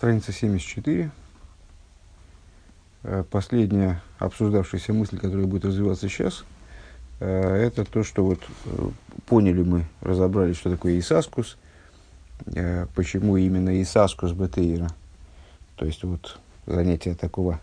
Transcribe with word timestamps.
Страница 0.00 0.32
74. 0.32 1.10
Э, 3.02 3.22
последняя 3.30 4.00
обсуждавшаяся 4.18 4.94
мысль, 4.94 5.18
которая 5.18 5.44
будет 5.44 5.66
развиваться 5.66 6.08
сейчас, 6.08 6.46
э, 7.20 7.66
это 7.66 7.84
то, 7.84 8.02
что 8.02 8.24
вот 8.24 8.40
э, 8.64 8.88
поняли 9.26 9.62
мы, 9.62 9.84
разобрали, 10.00 10.54
что 10.54 10.70
такое 10.70 10.98
Исаскус, 10.98 11.58
почему 12.94 13.36
именно 13.36 13.82
Исаскус 13.82 14.32
Бетейра. 14.32 14.88
То 15.76 15.84
есть 15.84 16.02
вот 16.02 16.38
занятие 16.64 17.14
такого 17.14 17.60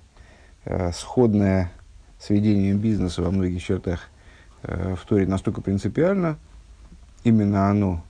сходное 0.94 1.72
с 2.20 2.30
ведением 2.30 2.78
бизнеса 2.78 3.24
во 3.24 3.32
многих 3.32 3.64
чертах 3.64 4.02
в 4.62 5.00
Торе 5.10 5.26
настолько 5.26 5.62
принципиально, 5.62 6.38
именно 7.24 7.68
оно 7.72 8.04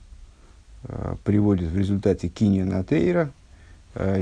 приводит 1.24 1.70
в 1.70 1.78
результате 1.78 2.28
киния 2.28 2.66
на 2.66 2.84
Тейра, 2.84 3.32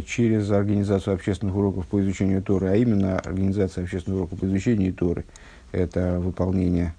через 0.06 0.50
организацию 0.50 1.14
общественных 1.14 1.54
уроков 1.54 1.86
по 1.86 2.00
изучению 2.00 2.42
Торы, 2.42 2.69
а 2.69 2.77
именно 2.77 3.19
организация 3.19 3.84
общественных 3.84 4.20
уроков 4.20 4.41
по 4.41 4.46
изучению 4.46 4.95
Торы. 4.95 5.24
Это 5.73 6.19
выполнение 6.19 6.95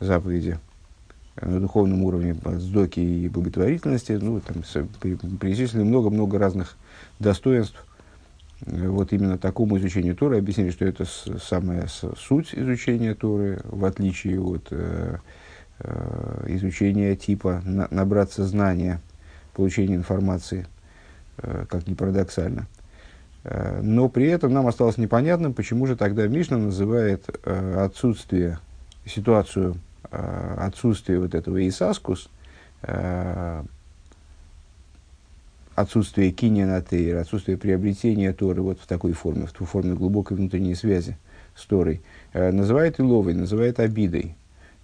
заповеди 0.00 0.58
на 1.40 1.60
духовном 1.60 2.02
уровне 2.04 2.34
сдоки 2.58 3.00
и 3.00 3.28
благотворительности. 3.28 4.12
Ну, 4.12 4.40
там 4.40 4.62
перечислили 4.62 5.82
много-много 5.82 6.38
разных 6.38 6.76
достоинств. 7.18 7.84
Э, 8.66 8.88
вот 8.88 9.12
именно 9.12 9.38
такому 9.38 9.78
изучению 9.78 10.16
Торы 10.16 10.38
объяснили, 10.38 10.70
что 10.70 10.84
это 10.84 11.04
самая 11.04 11.86
суть 12.16 12.54
изучения 12.54 13.14
Торы, 13.14 13.60
в 13.64 13.84
отличие 13.84 14.40
от 14.40 14.68
э, 14.70 15.18
э, 15.80 16.44
изучения 16.48 17.16
типа 17.16 17.62
на, 17.64 17.88
набраться 17.90 18.44
знания, 18.44 19.00
получения 19.54 19.96
информации– 19.96 20.66
Э, 20.71 20.71
как 21.68 21.86
ни 21.86 21.94
парадоксально. 21.94 22.66
Э, 23.44 23.80
но 23.82 24.08
при 24.08 24.26
этом 24.26 24.52
нам 24.52 24.66
осталось 24.66 24.98
непонятным, 24.98 25.54
почему 25.54 25.86
же 25.86 25.96
тогда 25.96 26.26
Мишна 26.26 26.58
называет 26.58 27.24
э, 27.44 27.84
отсутствие, 27.84 28.58
ситуацию 29.06 29.76
отсутствия 30.10 31.18
вот 31.18 31.34
этого 31.34 31.66
Исаскус, 31.66 32.28
отсутствие 35.74 36.32
киния 36.32 36.82
тейр, 36.82 37.16
отсутствие 37.16 37.56
приобретения 37.56 38.34
Торы 38.34 38.60
вот 38.60 38.78
в 38.78 38.86
такой 38.86 39.12
форме, 39.12 39.46
в 39.46 39.64
форме 39.64 39.94
глубокой 39.94 40.36
внутренней 40.36 40.74
связи 40.74 41.16
с 41.56 41.64
Торой, 41.64 42.02
называет 42.34 43.00
Иловой, 43.00 43.32
называет 43.32 43.80
обидой. 43.80 44.34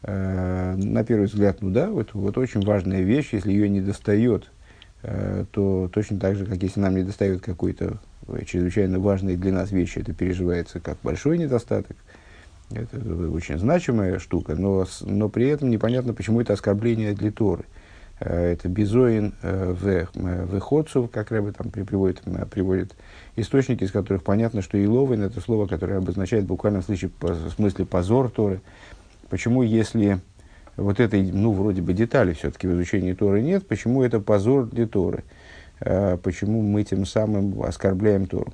На 0.00 1.05
первый 1.06 1.27
взгляд, 1.27 1.61
ну 1.61 1.68
да, 1.68 1.90
вот, 1.90 2.14
вот 2.14 2.38
очень 2.38 2.64
важная 2.64 3.02
вещь, 3.02 3.34
если 3.34 3.52
ее 3.52 3.68
не 3.68 3.83
достает 3.83 4.48
Э, 4.48 4.58
то 5.02 5.88
точно 5.92 6.18
так 6.18 6.36
же, 6.36 6.44
как 6.44 6.62
если 6.62 6.80
нам 6.80 6.96
не 6.96 7.04
достает 7.04 7.41
какой-то 7.41 7.98
чрезвычайно 8.44 8.98
важной 8.98 9.36
для 9.36 9.52
нас 9.52 9.70
вещи, 9.70 10.00
это 10.00 10.12
переживается 10.12 10.80
как 10.80 10.98
большой 11.02 11.38
недостаток. 11.38 11.96
Это 12.70 12.98
очень 13.30 13.58
значимая 13.58 14.18
штука, 14.18 14.55
но, 14.55 14.86
но 15.02 15.28
при 15.28 15.48
этом 15.48 15.70
непонятно, 15.70 16.12
почему 16.12 16.40
это 16.40 16.52
оскорбление 16.52 17.14
для 17.14 17.32
Торы. 17.32 17.64
Э, 18.20 18.52
это 18.52 18.68
безоин 18.68 19.34
э, 19.42 19.72
в 19.72 20.46
выходцу, 20.46 21.08
как 21.10 21.30
Рэбе 21.30 21.52
там 21.52 21.70
приводит, 21.70 22.20
приводит 22.50 22.94
источники, 23.36 23.84
из 23.84 23.90
которых 23.90 24.22
понятно, 24.22 24.60
что 24.60 24.83
Иловин– 24.83 25.22
это 25.24 25.40
слово, 25.40 25.66
которое 25.66 25.96
обозначает 25.96 26.44
буквально 26.44 26.83
в 26.83 26.88
в 26.88 27.50
смысле 27.50 27.86
позор 27.86 28.30
Торы. 28.30 28.60
Почему, 29.30 29.62
если 29.62 30.20
вот 30.78 31.00
этой, 31.00 31.22
ну, 31.32 31.52
вроде 31.52 31.82
бы 31.82 31.92
детали 31.92 32.32
все-таки 32.32 32.68
в 32.68 32.74
изучении 32.74 33.12
Торы 33.12 33.42
нет, 33.42 33.66
почему 33.66 34.04
это 34.04 34.20
позор 34.20 34.66
для 34.66 34.86
Торы, 34.86 35.24
э, 35.80 36.16
почему 36.22 36.62
мы 36.62 36.84
тем 36.84 37.04
самым 37.04 37.60
оскорбляем 37.62 38.26
Тору. 38.26 38.52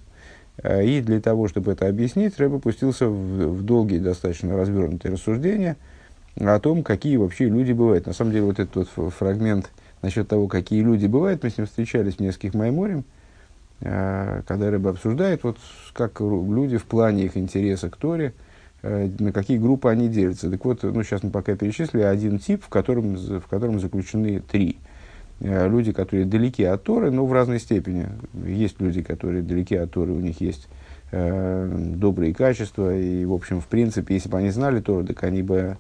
Э, 0.62 0.84
и 0.84 1.02
для 1.02 1.20
того, 1.20 1.48
чтобы 1.48 1.72
это 1.72 1.86
объяснить, 1.86 2.39
Рэб 2.39 2.55
опустился 2.55 3.08
в, 3.08 3.58
в 3.58 3.62
долгие, 3.62 3.98
достаточно 3.98 4.56
развернутые 4.56 5.12
рассуждения 5.12 5.77
о 6.41 6.58
том, 6.58 6.83
какие 6.83 7.18
вообще 7.18 7.45
люди 7.45 7.73
бывают. 7.73 8.07
На 8.07 8.14
самом 8.14 8.33
деле, 8.33 8.45
вот 8.45 8.58
этот 8.58 8.96
вот 8.96 9.13
фрагмент 9.13 9.70
насчет 10.01 10.27
того, 10.27 10.48
какие 10.48 10.83
люди 10.83 11.07
бывают, 11.07 11.42
мы 11.42 11.51
с 11.51 11.58
ним 11.58 11.67
встречались 11.67 12.17
в 12.17 12.20
нескольких 12.20 12.55
Майморем, 12.55 13.05
э, 13.80 14.40
когда 14.46 14.70
Рэб 14.70 14.86
обсуждает, 14.86 15.45
вот, 15.45 15.58
как 15.92 16.20
люди 16.20 16.79
в 16.79 16.84
плане 16.86 17.24
их 17.24 17.36
интереса 17.36 17.90
к 17.90 17.96
Торе– 17.96 18.33
на 18.84 19.33
какие 19.33 19.56
группы 19.58 19.89
они 19.89 20.08
делятся. 20.08 20.50
Так 20.50 20.64
вот, 20.64 20.83
ну, 20.83 21.02
сейчас 21.02 21.22
мы 21.22 21.30
пока 21.30 21.56
перечислили 21.56 22.02
один 22.02 22.39
тип, 22.39 22.62
в 22.64 22.68
котором, 22.68 23.17
в 23.17 23.46
котором 23.48 23.80
заключены 23.80 24.40
три. 24.40 24.78
Э, 25.40 25.68
люди, 25.68 25.92
которые 25.92 26.27
далеки 26.27 26.64
от 26.64 26.84
Торы, 26.84 27.11
но 27.11 27.27
в 27.27 27.33
разной 27.33 27.58
степени. 27.61 28.08
Есть 28.46 28.80
люди, 28.80 29.02
которые 29.02 29.42
далеки 29.42 29.74
от 29.77 29.90
Торы, 29.90 30.12
у 30.12 30.20
них 30.20 30.40
есть 30.40 30.68
э, 31.12 31.92
добрые 31.96 32.34
качества, 32.34 32.96
и, 32.96 33.24
в 33.24 33.33
общем, 33.33 33.61
в 33.61 33.67
принципе, 33.67 34.14
если 34.14 34.28
бы 34.28 34.39
они 34.39 34.50
знали 34.50 34.80
Тору, 34.80 35.05
так 35.05 35.22
они 35.24 35.42
бы 35.42 35.77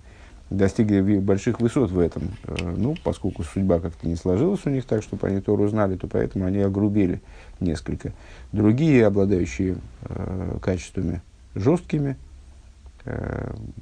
достигли 0.50 1.18
больших 1.18 1.60
высот 1.60 1.90
в 1.90 1.98
этом. 1.98 2.30
Э, 2.44 2.74
ну, 2.76 2.96
поскольку 3.04 3.42
судьба 3.42 3.80
как-то 3.80 4.08
не 4.08 4.16
сложилась 4.16 4.60
у 4.64 4.70
них 4.70 4.84
так, 4.84 5.02
чтобы 5.02 5.26
они 5.28 5.40
Тору 5.40 5.68
знали, 5.68 5.96
то 5.96 6.08
поэтому 6.08 6.46
они 6.46 6.58
огрубели 6.58 7.20
несколько. 7.60 8.12
Другие, 8.52 9.06
обладающие 9.06 9.76
э, 10.02 10.58
качествами 10.60 11.22
жесткими, 11.54 12.16
Э, 12.16 12.33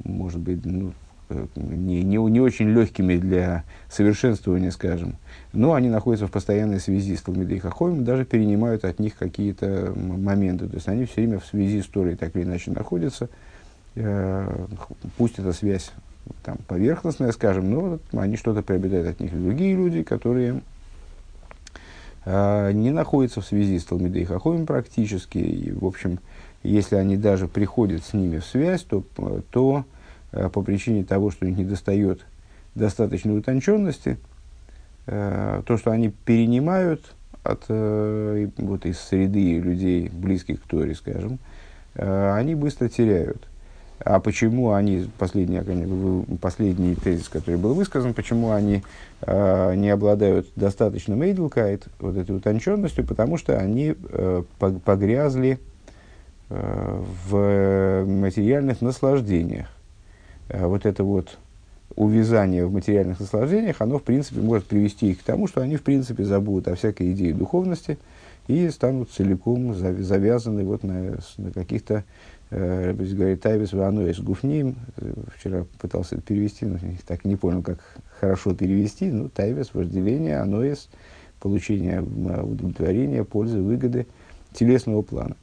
может 0.04 0.40
быть, 0.40 0.64
ну, 0.64 0.92
э, 1.28 1.46
не, 1.56 2.02
не, 2.02 2.16
не 2.16 2.40
очень 2.40 2.68
легкими 2.70 3.16
для 3.16 3.64
совершенствования, 3.88 4.70
скажем, 4.70 5.16
но 5.52 5.74
они 5.74 5.88
находятся 5.88 6.26
в 6.26 6.30
постоянной 6.30 6.80
связи 6.80 7.16
с 7.16 7.22
Талмидей 7.22 7.58
Хахоем, 7.58 8.04
даже 8.04 8.24
перенимают 8.24 8.84
от 8.84 8.98
них 8.98 9.16
какие-то 9.16 9.92
моменты. 9.96 10.68
То 10.68 10.76
есть 10.76 10.88
они 10.88 11.04
все 11.04 11.14
время 11.16 11.38
в 11.38 11.46
связи 11.46 11.82
с 11.82 11.86
Торой 11.86 12.16
так 12.16 12.34
или 12.36 12.42
иначе 12.44 12.72
находятся. 12.72 13.28
Э, 13.94 14.66
пусть 15.16 15.38
эта 15.38 15.52
связь 15.52 15.92
там, 16.42 16.56
поверхностная, 16.66 17.32
скажем, 17.32 17.70
но 17.70 17.98
они 18.12 18.36
что-то 18.36 18.62
приобретают 18.62 19.08
от 19.08 19.20
них. 19.20 19.32
Другие 19.32 19.74
люди, 19.74 20.02
которые 20.02 20.60
не 22.24 22.90
находятся 22.92 23.40
в 23.40 23.44
связи 23.44 23.80
с 23.80 23.84
Талмидей 23.84 24.24
Хахоем 24.24 24.64
практически, 24.64 25.38
и, 25.38 25.72
в 25.72 25.84
общем, 25.84 26.20
если 26.62 26.96
они 26.96 27.16
даже 27.16 27.48
приходят 27.48 28.04
с 28.04 28.12
ними 28.12 28.38
в 28.38 28.44
связь, 28.44 28.82
то, 28.82 29.04
то 29.50 29.84
э, 30.32 30.48
по 30.48 30.62
причине 30.62 31.04
того, 31.04 31.30
что 31.30 31.44
у 31.44 31.48
них 31.48 31.58
не 31.58 31.64
достает 31.64 32.24
достаточной 32.74 33.38
утонченности, 33.38 34.18
э, 35.06 35.62
то, 35.66 35.76
что 35.76 35.90
они 35.90 36.10
перенимают 36.10 37.14
от, 37.42 37.64
э, 37.68 38.48
вот 38.58 38.86
из 38.86 38.98
среды 39.00 39.58
людей, 39.58 40.08
близких 40.08 40.62
к 40.62 40.66
Торе, 40.66 40.94
скажем, 40.94 41.38
они 41.94 42.54
быстро 42.54 42.88
теряют. 42.88 43.46
А 44.04 44.20
почему 44.20 44.72
они, 44.72 45.08
последний, 45.18 45.60
последний 46.38 46.94
тезис, 46.96 47.28
который 47.28 47.56
был 47.56 47.74
высказан, 47.74 48.14
почему 48.14 48.50
они 48.50 48.82
э, 49.20 49.74
не 49.76 49.90
обладают 49.90 50.48
достаточно 50.56 51.14
אײדלקײט, 51.14 51.84
вот 52.00 52.16
этой 52.16 52.36
утонченностью, 52.36 53.06
потому 53.06 53.36
что 53.36 53.56
они 53.56 53.94
э, 53.96 54.42
погрязли 54.58 55.60
в 56.52 58.04
материальных 58.06 58.80
наслаждениях. 58.82 59.68
Э, 60.48 60.66
вот 60.66 60.86
это 60.86 61.02
вот 61.02 61.38
увязание 61.94 62.66
в 62.66 62.72
материальных 62.72 63.20
наслаждениях, 63.20 63.80
оно, 63.80 63.98
в 63.98 64.02
принципе, 64.02 64.40
может 64.40 64.66
привести 64.66 65.10
их 65.10 65.20
к 65.20 65.22
тому, 65.22 65.46
что 65.46 65.60
они, 65.60 65.76
в 65.76 65.82
принципе, 65.82 66.24
забудут 66.24 66.68
о 66.68 66.74
всякой 66.74 67.12
идее 67.12 67.34
духовности 67.34 67.98
и 68.48 68.68
станут 68.70 69.10
целиком 69.10 69.74
завязаны 69.74 70.64
вот 70.64 70.82
на, 70.82 71.18
на 71.36 71.52
каких-то, 71.52 72.04
э, 72.50 72.92
говорит, 72.92 73.40
тайвис 73.40 73.72
ваноис 73.72 74.20
гуфним. 74.20 74.76
Вчера 75.36 75.64
пытался 75.80 76.16
это 76.16 76.24
перевести, 76.24 76.66
но 76.66 76.78
так 77.06 77.24
не 77.24 77.36
понял, 77.36 77.62
как 77.62 77.78
хорошо 78.20 78.54
перевести. 78.54 79.10
Ну, 79.10 79.28
тайвис, 79.28 79.74
вожделение, 79.74 80.40
аноис, 80.40 80.88
получение 81.40 82.02
удовлетворения, 82.02 83.24
пользы, 83.24 83.60
выгоды 83.60 84.06
телесного 84.54 85.02
плана. 85.02 85.36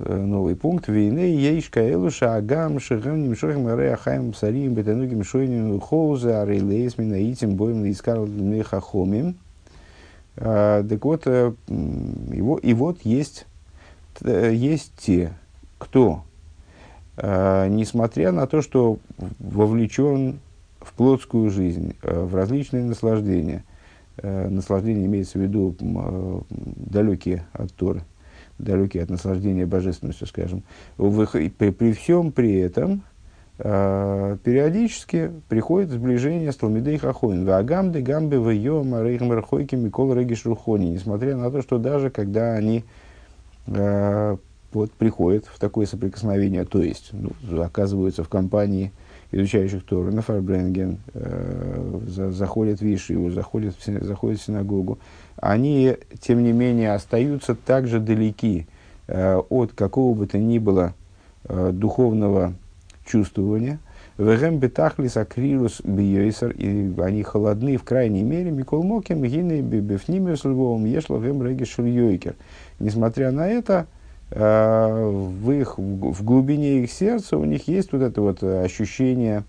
Э, 0.00 0.16
новый 0.16 0.54
пункт. 0.54 0.88
Вейне 0.88 1.34
ейшка 1.34 1.90
элуша 1.90 2.36
агам 2.36 2.78
шехем 2.78 3.24
немшохим 3.24 3.66
аре 3.66 3.94
ахаем 3.94 4.32
сарим 4.32 4.74
бетанугим 4.74 5.24
шойним 5.24 5.80
хоузе 5.80 6.34
аре 6.34 6.62
лейс 6.62 6.98
минаитим 6.98 7.56
боем 7.56 7.84
лискар 7.84 8.20
мехахомим. 8.20 9.36
А, 10.36 10.84
так 10.84 11.04
вот, 11.04 11.22
э, 11.26 11.52
его, 11.68 12.58
и 12.58 12.74
вот 12.74 13.00
есть, 13.02 13.46
э, 14.20 14.52
есть 14.54 14.92
те, 14.98 15.32
кто, 15.78 16.24
несмотря 17.16 18.30
на 18.30 18.46
то, 18.46 18.62
что 18.62 18.98
вовлечен 19.40 20.38
в 20.80 20.92
плотскую 20.92 21.50
жизнь, 21.50 21.96
в 22.02 22.34
различные 22.34 22.84
наслаждения, 22.84 23.64
наслаждение 24.22 25.06
имеется 25.06 25.38
в 25.38 25.42
виду 25.42 25.74
далекие 26.50 27.44
от 27.52 27.72
Торы, 27.74 28.02
далекие 28.58 29.02
от 29.02 29.10
наслаждения 29.10 29.66
божественностью, 29.66 30.26
скажем, 30.26 30.62
при, 30.96 31.70
при 31.70 31.92
всем 31.92 32.32
при 32.32 32.58
этом 32.58 33.02
периодически 33.58 35.32
приходит 35.48 35.90
сближение 35.90 36.52
с 36.52 36.56
Талмидей 36.56 36.96
Хахоин. 36.96 37.44
Вагамды, 37.44 38.02
гамбы, 38.02 38.38
вайома, 38.38 39.02
рейхмер, 39.02 39.42
хойки, 39.42 39.74
микол, 39.74 40.14
региш, 40.14 40.44
рухони. 40.46 40.86
Несмотря 40.86 41.36
на 41.36 41.50
то, 41.50 41.60
что 41.60 41.78
даже 41.78 42.10
когда 42.10 42.52
они 42.52 42.84
вот, 43.66 44.92
приходят 44.92 45.46
в 45.46 45.58
такое 45.58 45.86
соприкосновение, 45.86 46.64
то 46.64 46.82
есть 46.82 47.10
ну, 47.12 47.32
оказываются 47.62 48.22
в 48.22 48.28
компании 48.28 48.92
изучающих 49.30 49.84
Тору, 49.84 50.10
на 50.12 50.22
Фарбренген, 50.22 50.98
э, 51.14 52.00
за, 52.06 52.30
заходят 52.30 52.80
в 52.80 52.84
Ишиву, 52.84 53.30
заходят, 53.30 53.74
в, 53.74 54.04
заходят 54.04 54.40
в 54.40 54.44
синагогу, 54.44 54.98
они, 55.40 55.96
тем 56.20 56.42
не 56.42 56.52
менее, 56.52 56.94
остаются 56.94 57.54
также 57.54 58.00
далеки 58.00 58.66
э, 59.06 59.36
от 59.36 59.72
какого 59.72 60.14
бы 60.14 60.26
то 60.26 60.38
ни 60.38 60.58
было 60.58 60.94
э, 61.44 61.70
духовного 61.72 62.54
чувствования. 63.06 63.78
Вегем 64.16 64.58
бетахлис 64.58 65.16
акрирус 65.16 65.80
бьёйсер, 65.82 66.50
и 66.50 66.92
они 67.00 67.22
холодны 67.22 67.76
в 67.76 67.84
крайней 67.84 68.24
мере, 68.24 68.50
микол 68.50 68.82
моким, 68.82 69.22
гины 69.22 69.60
бифнимиус 69.60 70.44
львовым, 70.44 70.84
ешло 70.86 71.20
гем 71.20 71.42
регишель 71.46 71.88
йойкер. 71.88 72.34
Несмотря 72.80 73.30
на 73.30 73.48
это, 73.48 73.86
Э, 74.30 75.10
в, 75.10 75.50
их, 75.52 75.78
в 75.78 76.22
глубине 76.22 76.82
их 76.82 76.92
сердца 76.92 77.38
у 77.38 77.44
них 77.44 77.66
есть 77.66 77.92
вот 77.92 78.02
это 78.02 78.20
вот 78.20 78.42
ощущение 78.42 79.44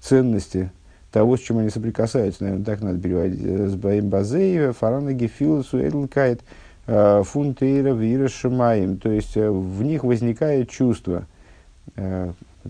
ценности 0.00 0.70
того, 1.12 1.36
с 1.36 1.40
чем 1.40 1.58
они 1.58 1.70
соприкасаются. 1.70 2.44
Наверное, 2.44 2.64
так 2.64 2.80
надо 2.82 3.00
переводить. 3.00 3.40
С 3.40 3.74
Баим 3.74 4.08
Базеева, 4.08 4.72
Фарана 4.72 5.12
Гефилусу, 5.12 5.78
Эдлкайт, 5.78 6.40
э, 6.86 7.22
Фунтейра, 7.24 7.92
Вира 7.92 8.28
Шамаем. 8.28 8.96
То 8.98 9.10
есть, 9.10 9.36
э, 9.36 9.50
в 9.50 9.82
них 9.82 10.04
возникает 10.04 10.70
чувство 10.70 11.26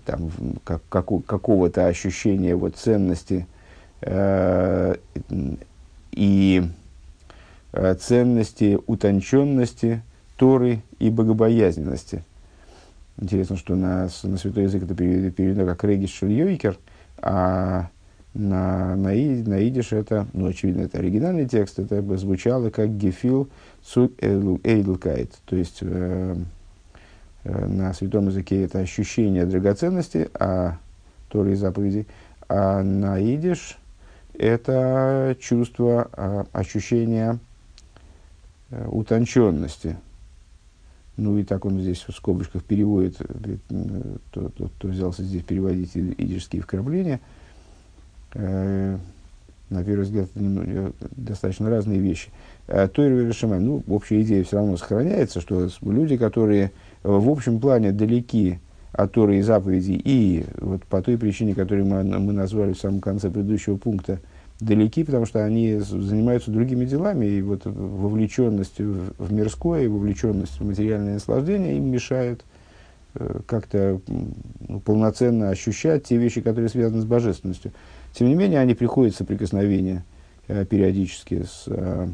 там, 0.05 0.31
как, 0.63 0.81
как, 0.89 1.05
какого-то 1.25 1.85
ощущения 1.85 2.55
вот, 2.55 2.75
ценности 2.75 3.45
и 6.11 6.63
ценности 7.99 8.79
утонченности, 8.87 10.01
Торы 10.37 10.81
и 10.97 11.11
богобоязненности. 11.11 12.23
Интересно, 13.19 13.57
что 13.57 13.75
на, 13.75 14.09
на 14.23 14.37
святой 14.37 14.63
язык 14.63 14.83
это 14.83 14.95
переведено 14.95 15.67
как 15.67 15.83
регис 15.83 16.09
шульёйкер, 16.09 16.79
а 17.21 17.89
на, 18.33 18.95
на, 18.95 19.11
на 19.11 19.59
идиш 19.59 19.91
это, 19.91 20.27
ну, 20.33 20.47
очевидно, 20.47 20.81
это 20.81 20.99
оригинальный 20.99 21.47
текст, 21.47 21.79
это 21.79 22.01
бы 22.01 22.17
звучало 22.17 22.69
как 22.69 22.97
гефил 22.97 23.49
цук 23.83 24.13
эйдлкайт, 24.21 25.37
то 25.45 25.55
есть 25.55 25.79
э, 25.81 26.35
э, 27.43 27.65
на 27.65 27.93
святом 27.93 28.27
языке 28.27 28.63
это 28.63 28.79
ощущение 28.79 29.45
драгоценности, 29.45 30.29
а 30.33 30.77
Торы 31.29 31.53
и 31.53 31.55
заповедей, 31.55 32.07
а 32.47 32.81
на 32.83 33.19
идиш 33.19 33.77
это 34.33 35.35
чувство, 35.39 36.09
э, 36.13 36.45
ощущение 36.53 37.37
э, 38.69 38.87
утонченности, 38.87 39.97
ну 41.17 41.37
и 41.37 41.43
так 41.43 41.65
он 41.65 41.81
здесь 41.81 42.05
в 42.07 42.13
скобочках 42.13 42.63
переводит, 42.63 43.17
тот, 44.31 44.55
тот, 44.55 44.71
кто 44.77 44.87
взялся 44.87 45.21
здесь 45.21 45.43
переводить 45.43 45.91
идические 45.95 46.61
вкрапления. 46.61 47.19
Э, 48.33 48.97
на 49.69 49.85
первый 49.85 50.03
взгляд, 50.03 50.27
немного, 50.35 50.91
достаточно 51.15 51.69
разные 51.69 51.99
вещи. 51.99 52.29
Э, 52.67 52.87
Тойр 52.87 53.27
Решимаем, 53.27 53.65
ну, 53.65 53.83
общая 53.87 54.21
идея 54.21 54.43
все 54.43 54.57
равно 54.57 54.77
сохраняется, 54.77 55.39
что 55.39 55.69
люди, 55.81 56.17
которые 56.17 56.71
в 57.03 57.29
общем 57.29 57.59
плане 57.59 57.91
далеки 57.91 58.59
от 58.91 59.13
Торы 59.13 59.37
и 59.37 59.41
заповедей, 59.41 59.99
и 60.03 60.45
вот 60.59 60.83
по 60.83 61.01
той 61.01 61.17
причине, 61.17 61.55
которую 61.55 61.85
мы, 61.85 62.03
мы 62.03 62.33
назвали 62.33 62.73
в 62.73 62.79
самом 62.79 62.99
конце 62.99 63.29
предыдущего 63.29 63.77
пункта, 63.77 64.19
далеки, 64.59 65.03
потому 65.03 65.25
что 65.25 65.43
они 65.43 65.79
занимаются 65.79 66.51
другими 66.51 66.85
делами, 66.85 67.25
и 67.25 67.41
вот 67.41 67.61
вовлеченность 67.65 68.79
в, 68.79 69.13
в 69.17 69.33
мирское, 69.33 69.83
и 69.83 69.87
вовлеченность 69.87 70.59
в 70.59 70.65
материальное 70.65 71.15
наслаждение 71.15 71.77
им 71.77 71.89
мешает 71.89 72.43
э, 73.15 73.39
как-то 73.47 74.01
ну, 74.67 74.79
полноценно 74.81 75.49
ощущать 75.49 76.03
те 76.03 76.17
вещи, 76.17 76.41
которые 76.41 76.69
связаны 76.69 77.01
с 77.01 77.05
божественностью. 77.05 77.71
Тем 78.13 78.27
не 78.27 78.35
менее, 78.35 78.59
они 78.59 78.73
приходят 78.73 79.13
в 79.13 79.17
соприкосновение 79.17 80.03
э, 80.47 80.65
периодически 80.65 81.43
с 81.43 81.63
э, 81.67 82.07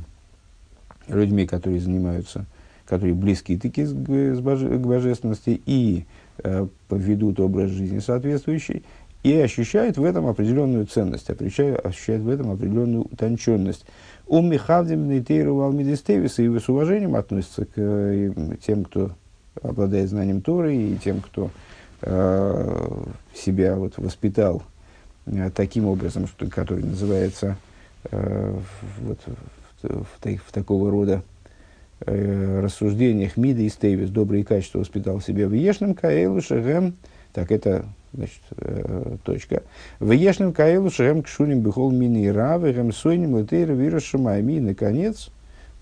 людьми, 1.08 1.46
которые 1.46 1.80
занимаются, 1.80 2.46
которые 2.86 3.14
близки 3.14 3.58
таки 3.58 3.86
с, 3.86 3.90
с 3.90 4.40
боже, 4.40 4.70
к 4.70 4.82
божественности 4.82 5.62
и 5.66 6.06
э, 6.44 6.68
ведут 6.90 7.40
образ 7.40 7.72
жизни 7.72 8.00
соответствующий, 8.00 8.84
и 9.24 9.34
ощущает 9.40 9.98
в 9.98 10.04
этом 10.04 10.28
определенную 10.28 10.86
ценность, 10.86 11.30
ощущает, 11.30 11.86
ощущает 11.86 12.22
в 12.22 12.30
этом 12.30 12.52
определенную 12.52 13.04
утонченность. 13.04 13.86
У 14.28 14.42
Михавдим 14.42 15.10
Нейтейру 15.10 15.62
Алмидистевиса 15.62 16.44
и 16.44 16.60
с 16.60 16.70
уважением 16.70 17.16
относится 17.16 17.66
к 17.66 17.74
э, 17.76 18.32
тем, 18.66 18.84
кто 18.84 19.12
обладает 19.62 20.10
знанием 20.10 20.42
Торы, 20.42 20.76
и 20.76 20.98
тем, 20.98 21.22
кто 21.22 21.50
э, 22.02 23.04
себя 23.34 23.76
вот 23.76 23.98
воспитал 23.98 24.64
таким 25.54 25.86
образом, 25.86 26.28
что, 26.28 26.48
который 26.48 26.84
называется 26.84 27.58
э, 28.12 28.60
вот, 29.02 29.20
в, 29.82 29.88
в, 29.88 30.38
в, 30.38 30.52
такого 30.52 30.92
рода 30.92 31.24
э, 32.06 32.60
рассуждениях 32.62 33.38
Мида 33.38 33.62
и 33.62 33.70
Стейвис, 33.70 34.10
добрые 34.10 34.44
качества 34.44 34.80
воспитал 34.80 35.22
себе 35.22 35.48
в 35.48 35.54
Ешном 35.54 35.94
Каэлу 35.94 36.42
Шагем, 36.42 36.96
так 37.34 37.52
это 37.52 37.86
значит, 38.14 38.42
э, 38.58 39.18
точка. 39.24 39.64
В 40.00 40.12
Ешным 40.12 40.54
Каилу 40.54 40.90
Шем 40.90 41.24
Кшуним 41.24 41.62
Бихол 41.62 41.92
Мини 41.92 42.28
Равы 42.28 42.74
Гем 42.74 42.92
Сойним 42.92 43.38
Летейра 43.38 43.74
Вира 43.74 44.00
Шамайми. 44.00 44.60
Наконец, 44.60 45.30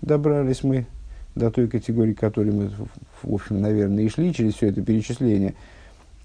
добрались 0.02 0.62
мы 0.62 0.86
до 1.34 1.50
той 1.50 1.68
категории, 1.68 2.14
которой 2.14 2.52
мы, 2.52 2.70
в 3.22 3.34
общем, 3.34 3.60
наверное, 3.60 4.04
и 4.04 4.08
шли 4.08 4.34
через 4.34 4.54
все 4.54 4.68
это 4.68 4.82
перечисление. 4.82 5.54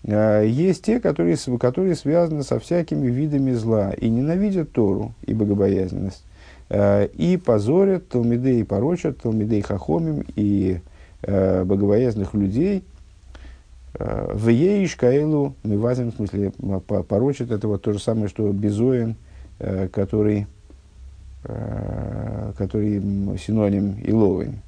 Э, 0.04 0.46
есть 0.48 0.84
те, 0.84 1.00
которые, 1.00 1.38
которые 1.60 1.96
связаны 1.96 2.44
со 2.44 2.60
всякими 2.60 3.08
видами 3.08 3.52
зла 3.52 3.92
и 3.92 4.10
ненавидят 4.10 4.72
Тору 4.72 5.14
и 5.24 5.34
богобоязненность, 5.34 6.24
э, 6.70 7.08
и 7.14 7.38
позорят 7.38 8.08
Талмидей, 8.10 8.66
порочат 8.66 9.22
Талмидей 9.22 9.62
Хахомим 9.62 10.26
и 10.36 10.80
богобоязных 11.24 12.34
людей– 12.34 12.84
в 13.94 14.48
Еиш 14.48 14.96
Каэлу 14.96 15.54
Мивазин, 15.64 16.12
в 16.12 16.16
смысле, 16.16 16.52
порочит 17.08 17.52
это 17.52 17.68
вот 17.68 17.84
то 17.84 17.94
же 17.94 18.00
самое, 18.00 18.28
что 18.28 18.52
Безоин, 18.52 19.16
который, 19.92 20.48
который 22.58 23.02
синоним 23.38 23.98
Иловин. 24.04 24.62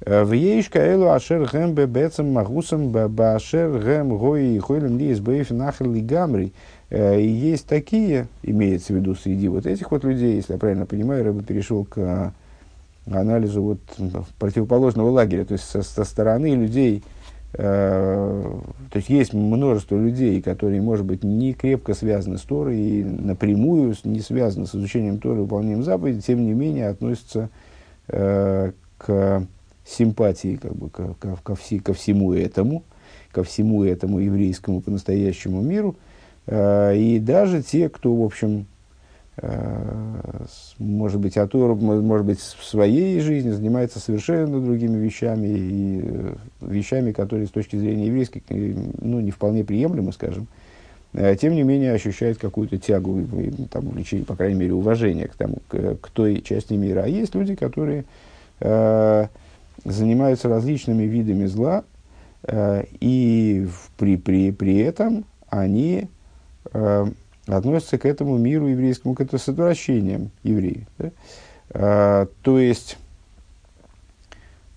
Э, 0.00 0.24
в 0.24 0.32
Еиш 0.32 0.68
Каэлу 0.68 1.10
Ашер 1.10 1.48
Гэм 1.50 1.74
Бебецам 1.74 2.32
Магусам 2.32 2.90
Башер 2.90 3.78
Гэм 3.78 4.16
Гои 4.16 4.58
Хойлем 4.58 4.98
Ли 4.98 5.12
Избэйф 5.12 5.50
Нахал 5.50 5.94
и 5.94 6.00
Гамри. 6.00 6.52
И 6.90 6.94
есть 7.24 7.66
такие, 7.66 8.26
имеется 8.42 8.92
в 8.92 8.96
виду 8.96 9.14
среди 9.14 9.46
вот 9.46 9.64
этих 9.64 9.92
вот 9.92 10.02
людей, 10.02 10.34
если 10.34 10.54
я 10.54 10.58
правильно 10.58 10.86
понимаю, 10.86 11.22
Рэба 11.24 11.44
перешел 11.44 11.84
к 11.84 12.32
анализу 13.06 13.62
вот 13.62 13.78
противоположного 14.40 15.08
лагеря, 15.08 15.44
то 15.44 15.52
есть 15.52 15.70
со, 15.70 15.82
со 15.82 16.02
стороны 16.02 16.52
людей, 16.56 17.04
Э, 17.52 18.60
то 18.90 18.96
есть 18.96 19.08
есть 19.08 19.34
множество 19.34 19.96
людей, 19.96 20.40
которые, 20.40 20.80
может 20.80 21.04
быть, 21.04 21.24
не 21.24 21.52
крепко 21.52 21.94
связаны 21.94 22.38
с 22.38 22.42
Торой 22.42 22.78
и 22.78 23.04
напрямую 23.04 23.94
не 24.04 24.20
связаны 24.20 24.66
с 24.66 24.74
изучением 24.74 25.18
Торы 25.18 25.38
и 25.38 25.40
выполнением 25.40 25.82
заповедей, 25.82 26.20
тем 26.20 26.44
не 26.44 26.52
менее 26.52 26.88
относятся 26.88 27.50
э, 28.08 28.72
к 28.98 29.46
симпатии 29.84 30.56
как 30.56 30.74
бы, 30.74 30.90
ко, 30.90 31.14
ко, 31.14 31.36
ко, 31.42 31.54
все, 31.54 31.80
ко 31.80 31.92
всему 31.94 32.32
этому, 32.32 32.84
ко 33.32 33.42
всему 33.42 33.84
этому 33.84 34.18
еврейскому 34.20 34.80
по-настоящему 34.80 35.60
миру. 35.62 35.96
Э, 36.46 36.96
и 36.96 37.18
даже 37.18 37.62
те, 37.62 37.88
кто, 37.88 38.14
в 38.14 38.24
общем, 38.24 38.66
Э, 39.42 40.44
может 40.78 41.20
быть, 41.20 41.36
Атор, 41.36 41.74
может 41.74 42.26
быть, 42.26 42.40
в 42.40 42.64
своей 42.64 43.20
жизни 43.20 43.50
занимается 43.50 43.98
совершенно 43.98 44.60
другими 44.60 44.98
вещами, 44.98 45.46
и 45.48 46.00
э, 46.04 46.34
вещами, 46.60 47.12
которые 47.12 47.46
с 47.46 47.50
точки 47.50 47.76
зрения 47.76 48.06
еврейской, 48.06 48.42
э, 48.48 48.74
ну, 49.00 49.20
не 49.20 49.30
вполне 49.30 49.64
приемлемы, 49.64 50.12
скажем, 50.12 50.46
тем 51.40 51.54
не 51.54 51.64
менее 51.64 51.92
ощущает 51.92 52.38
какую-то 52.38 52.78
тягу, 52.78 53.26
там, 53.72 53.88
увлечение, 53.88 54.24
по 54.24 54.36
крайней 54.36 54.60
мере, 54.60 54.74
уважение 54.74 55.26
к, 55.26 55.34
тому, 55.34 55.56
к, 55.66 55.96
к 55.96 56.10
той 56.10 56.40
части 56.40 56.74
мира. 56.74 57.02
А 57.02 57.08
есть 57.08 57.34
люди, 57.34 57.56
которые 57.56 58.04
занимаются 59.84 60.48
различными 60.48 61.04
видами 61.04 61.46
зла, 61.46 61.84
э, 62.44 62.84
и 63.00 63.66
в, 63.70 63.90
при, 63.98 64.16
при, 64.16 64.52
при 64.52 64.78
этом 64.78 65.24
они 65.48 66.08
э, 66.72 67.06
относятся 67.46 67.98
к 67.98 68.06
этому 68.06 68.38
миру 68.38 68.68
еврейскому, 68.68 69.14
к 69.14 69.20
это 69.20 69.38
с 69.38 69.48
отвращением 69.48 70.30
евреев. 70.42 70.86
Да? 70.98 71.10
А, 71.72 72.28
то 72.42 72.58
есть, 72.58 72.98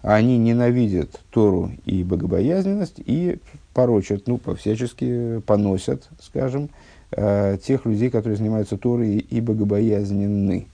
они 0.02 0.38
ненавидят 0.38 1.22
Тору 1.32 1.72
и 1.86 2.04
богобоязненность 2.04 3.00
и 3.06 3.40
порочат, 3.74 4.28
ну, 4.28 4.40
всячески 4.58 5.40
поносят, 5.46 6.10
скажем, 6.20 6.70
э, 7.12 7.58
тех 7.64 7.86
людей, 7.86 8.10
которые 8.10 8.38
занимаются 8.38 8.78
Торой 8.78 9.18
и 9.18 9.42
богобоязненны. 9.42 10.68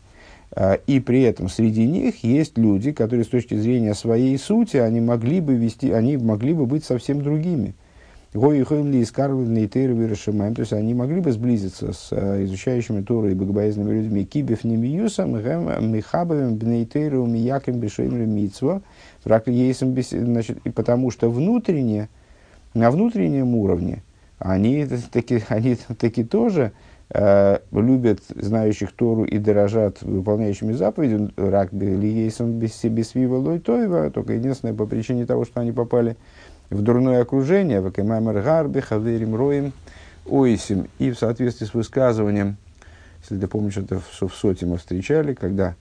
Э, 0.55 0.77
и 0.87 0.99
при 0.99 1.23
этом 1.23 1.49
среди 1.49 1.85
них 1.85 2.23
есть 2.23 2.57
люди, 2.57 2.91
которые 2.91 3.25
с 3.25 3.29
точки 3.29 3.55
зрения 3.55 3.93
своей 3.93 4.37
сути, 4.37 4.77
они 4.77 5.01
могли 5.01 5.41
бы 5.41 5.55
вести, 5.55 5.91
они 5.91 6.17
могли 6.17 6.53
бы 6.53 6.65
быть 6.65 6.83
совсем 6.83 7.21
другими. 7.21 7.75
То 8.31 8.53
есть 8.53 8.71
они 10.73 10.93
могли 10.93 11.19
бы 11.19 11.31
сблизиться 11.31 11.93
с 11.93 12.09
э, 12.11 12.43
изучающими 12.43 13.01
Тору 13.01 13.29
и 13.29 13.33
богобоязненными 13.33 14.01
людьми. 14.01 14.23
Кибев 14.23 14.63
немиюсом, 14.63 15.31
михабовым, 15.91 16.57
бнейтейру, 16.57 17.25
мияким, 17.25 17.79
бешеймрем, 17.79 18.29
митцво. 18.29 18.83
Значит, 19.23 20.61
потому 20.75 21.09
что 21.09 21.31
внутренне, 21.31 22.07
на 22.75 22.91
внутреннем 22.91 23.55
уровне 23.55 24.03
они 24.37 24.85
таки, 25.11 25.41
они 25.49 25.75
таки 25.97 26.23
тоже 26.23 26.71
любят 27.11 28.19
знающих 28.35 28.91
Тору 28.91 29.23
и 29.23 29.39
дорожат 29.39 30.01
выполняющими 30.03 30.73
заповеди, 30.73 31.31
рак 31.37 31.73
лиейсом 31.73 32.59
без 32.59 32.75
себе 32.75 33.03
свива 33.03 33.37
лойтоева, 33.37 34.11
только 34.11 34.33
единственное 34.33 34.75
по 34.75 34.85
причине 34.85 35.25
того, 35.25 35.45
что 35.45 35.59
они 35.59 35.71
попали 35.71 36.17
в 36.69 36.81
дурное 36.81 37.21
окружение, 37.21 37.81
в 37.81 37.87
Акаймамер 37.87 38.41
Гарби, 38.41 38.79
Хаверим 38.79 39.35
Роем, 39.35 39.73
Ойсим, 40.27 40.87
и 40.99 41.11
в 41.11 41.17
соответствии 41.17 41.65
с 41.65 41.73
высказыванием, 41.73 42.57
если 43.21 43.39
ты 43.39 43.47
помнишь, 43.47 43.77
это 43.77 43.99
в, 43.99 44.27
в 44.27 44.35
Соте 44.35 44.65
мы 44.67 44.77
встречали, 44.77 45.33
когда 45.33 45.75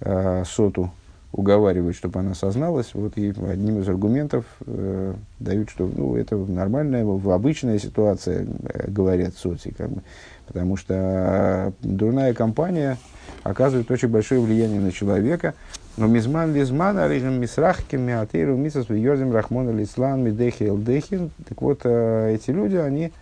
э, 0.00 0.44
Соту 0.46 0.90
уговаривают, 1.32 1.96
чтобы 1.96 2.20
она 2.20 2.34
созналась, 2.34 2.90
вот 2.94 3.16
и 3.16 3.30
одним 3.30 3.80
из 3.80 3.88
аргументов 3.88 4.44
э, 4.66 5.14
дают, 5.38 5.70
что 5.70 5.88
ну, 5.94 6.16
это 6.16 6.36
нормальная, 6.36 7.04
обычная 7.04 7.78
ситуация, 7.78 8.46
э, 8.64 8.90
говорят 8.90 9.34
соци, 9.34 9.72
как 9.76 9.90
бы, 9.90 10.02
потому 10.46 10.76
что 10.76 10.94
э, 10.96 11.72
дурная 11.82 12.34
компания 12.34 12.98
оказывает 13.44 13.90
очень 13.90 14.08
большое 14.08 14.40
влияние 14.40 14.80
на 14.80 14.92
человека. 14.92 15.54
Но 15.96 16.06
мизман 16.06 16.54
лизман 16.54 16.98
арихам 16.98 17.40
мисрахки 17.40 17.96
миатейру 17.96 18.56
мисас 18.56 18.88
йозим 18.88 19.32
рахмон 19.32 19.68
алислан 19.68 20.22
мидехи 20.24 20.64
элдехин. 20.64 21.30
Так 21.48 21.60
вот, 21.62 21.80
э, 21.84 22.34
эти 22.34 22.50
люди, 22.50 22.76
они 22.76 23.12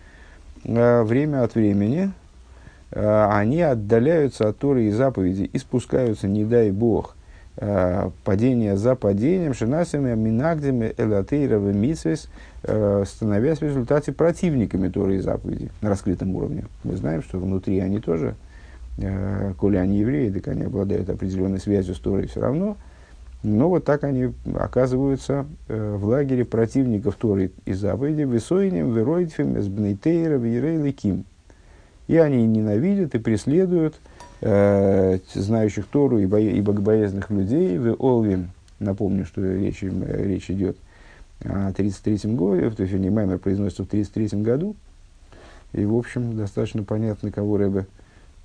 э, 0.65 1.03
время 1.03 1.43
от 1.43 1.55
времени, 1.55 2.13
э, 2.91 3.27
они 3.31 3.63
отдаляются 3.63 4.49
от 4.49 4.59
Торы 4.59 4.85
и 4.85 4.91
заповедей 4.91 5.51
и 5.53 5.59
спускаются, 5.59 6.29
не 6.29 6.45
дай 6.45 6.71
Бог, 6.71 7.17
падение 8.25 8.77
за 8.77 8.95
падением, 8.95 9.53
шинасами, 9.53 10.15
минагдами, 10.15 10.95
элатейровы, 10.97 11.73
митсвес, 11.73 12.29
э, 12.63 13.05
становясь 13.05 13.59
в 13.59 13.63
результате 13.63 14.13
противниками 14.13 14.89
Торы 14.89 15.17
и 15.17 15.19
заповедей 15.19 15.71
на 15.81 15.89
раскрытом 15.89 16.37
уровне. 16.37 16.67
Мы 16.85 16.97
знаем, 16.97 17.23
что 17.23 17.39
внутри 17.39 17.81
они 17.81 17.99
тоже, 17.99 18.37
э, 18.99 19.55
коли 19.59 19.77
они 19.77 19.99
евреи, 19.99 20.31
так 20.31 20.49
они 20.49 20.65
обладают 20.65 21.11
определенной 21.11 21.59
связью 21.59 21.97
с 21.97 21.99
Торой 21.99 22.29
все 22.29 22.41
равно, 22.41 22.77
но 23.43 23.69
вот 23.69 23.85
так 23.85 24.05
они 24.05 24.33
оказываются 24.55 25.47
в 25.69 26.05
лагере 26.05 26.45
противников 26.45 27.15
Торы 27.17 27.53
и 27.65 27.73
заповедей, 27.73 28.25
высоинем, 28.25 28.93
вероидфем, 28.93 29.61
сбнейтейра, 29.61 30.37
вирей, 30.37 30.95
И 32.09 32.17
они 32.17 32.47
ненавидят 32.47 33.15
и 33.15 33.19
преследуют 33.19 33.95
э, 33.95 34.18
знающих 34.41 35.87
Тору 35.87 36.19
и, 36.19 36.27
бо, 36.27 36.39
богобоязных 36.63 37.31
людей 37.31 37.79
в 37.79 37.97
Олвим. 37.99 38.51
Напомню, 38.79 39.25
что 39.25 39.43
речь, 39.43 39.83
э, 39.83 40.25
речь 40.25 40.51
идет 40.51 40.77
о 41.45 41.73
33-м 41.73 42.37
году, 42.37 42.71
то 42.71 42.83
есть, 42.83 42.93
вернее, 42.93 43.11
Маймер 43.11 43.39
произносится 43.39 43.85
в 43.85 43.89
33-м 43.89 44.43
году. 44.43 44.77
И, 45.73 45.85
в 45.85 45.95
общем, 45.97 46.37
достаточно 46.37 46.83
понятно, 46.85 47.31
кого 47.31 47.57
Рэбе 47.57 47.87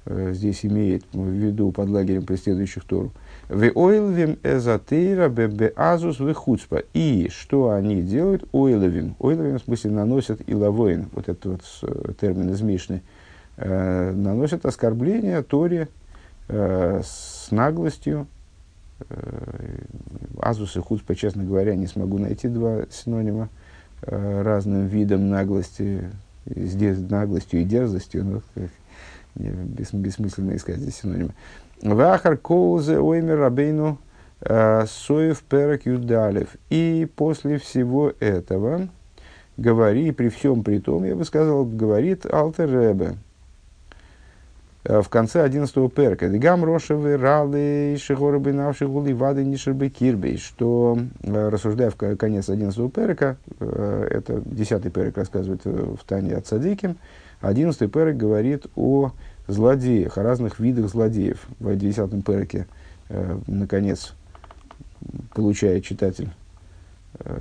э, 0.06 0.32
здесь 0.34 0.66
имеет 0.66 1.04
в 1.14 1.28
виду 1.28 1.72
под 1.72 1.90
лагерем 1.90 2.26
преследующих 2.26 2.84
Тору. 2.84 3.12
В 3.50 3.72
ойлвим 3.76 4.38
эзотейра 4.44 5.30
бебе 5.30 5.72
азус 5.76 6.20
вехуцпа. 6.20 6.84
И 6.94 7.30
что 7.30 7.72
они 7.72 8.02
делают? 8.02 8.46
Ойловим. 8.52 9.16
Ойловим, 9.20 9.60
в 9.60 9.64
смысле, 9.64 9.92
наносят 9.92 10.42
иловоин. 10.48 11.08
Вот 11.14 11.30
этот 11.30 11.46
вот 11.46 11.62
э, 11.84 12.14
термин 12.20 12.52
из. 12.52 12.62
Э, 13.56 14.12
наносят 14.12 14.66
оскорбления 14.66 15.44
Торе 15.44 15.88
э, 16.48 17.02
с 17.04 17.52
наглостью. 17.52 18.28
Э, 19.10 19.78
Азус 20.40 20.76
и 20.76 20.80
Хуцпа, 20.80 21.16
честно 21.16 21.44
говоря, 21.44 21.76
не 21.76 21.86
смогу 21.86 22.18
найти 22.18 22.48
два 22.48 22.86
синонима 22.90 23.50
э, 24.02 24.42
разным 24.42 24.88
видом 24.88 25.30
наглости, 25.30 26.10
здесь 26.48 26.98
наглостью 26.98 27.62
и 27.62 27.64
дерзостью, 27.64 28.26
ну, 28.26 28.42
бес, 29.36 29.94
бессмысленно 29.94 30.56
искать 30.56 30.78
здесь 30.78 30.96
синонимы. 30.96 31.34
Вахар 31.84 32.38
коузе 32.38 32.98
оймер 32.98 33.38
рабейну 33.38 34.00
э, 34.42 34.86
соев 34.88 35.44
перек 35.44 35.86
юдалев. 35.86 36.48
И 36.72 37.08
после 37.16 37.60
всего 37.60 38.14
этого, 38.20 38.90
говори, 39.58 40.12
при 40.12 40.30
всем 40.30 40.64
при 40.64 40.80
том, 40.80 41.04
я 41.04 41.16
бы 41.16 41.24
сказал, 41.24 41.66
говорит 41.66 42.26
Алтер 42.26 42.70
Ребе, 42.72 43.16
Э, 43.16 43.33
в 44.86 45.08
конце 45.08 45.46
11-го 45.48 45.88
перка. 45.88 46.28
Дигам 46.28 46.66
рошевы 46.66 47.16
ралы 47.16 47.98
шигоры 47.98 48.40
бы 48.40 48.52
навши 48.52 48.86
гули 48.86 49.14
вады 49.14 49.46
нишербы 49.46 49.88
кирбей. 49.88 50.38
Что, 50.38 50.98
э, 51.22 51.50
рассуждая 51.50 51.90
в 51.90 51.96
конец 51.96 52.50
11-го 52.50 52.90
перка, 52.90 53.38
э, 53.60 54.08
это 54.12 54.34
10-й 54.34 54.90
перек 54.90 55.18
рассказывает 55.18 55.64
в 55.64 56.04
Тане 56.06 56.36
от 56.36 56.48
Садиким, 56.48 56.98
11-й 57.42 57.88
перек 57.88 58.18
говорит 58.18 58.66
о 58.76 59.12
злодеях, 59.48 60.18
о 60.18 60.24
разных 60.24 60.60
видах 60.60 60.90
злодеев. 60.90 61.46
В 61.60 61.70
10-м 61.70 62.22
перке, 62.22 62.68
наконец, 63.48 64.14
получает 65.34 65.84
читатель 65.84 66.30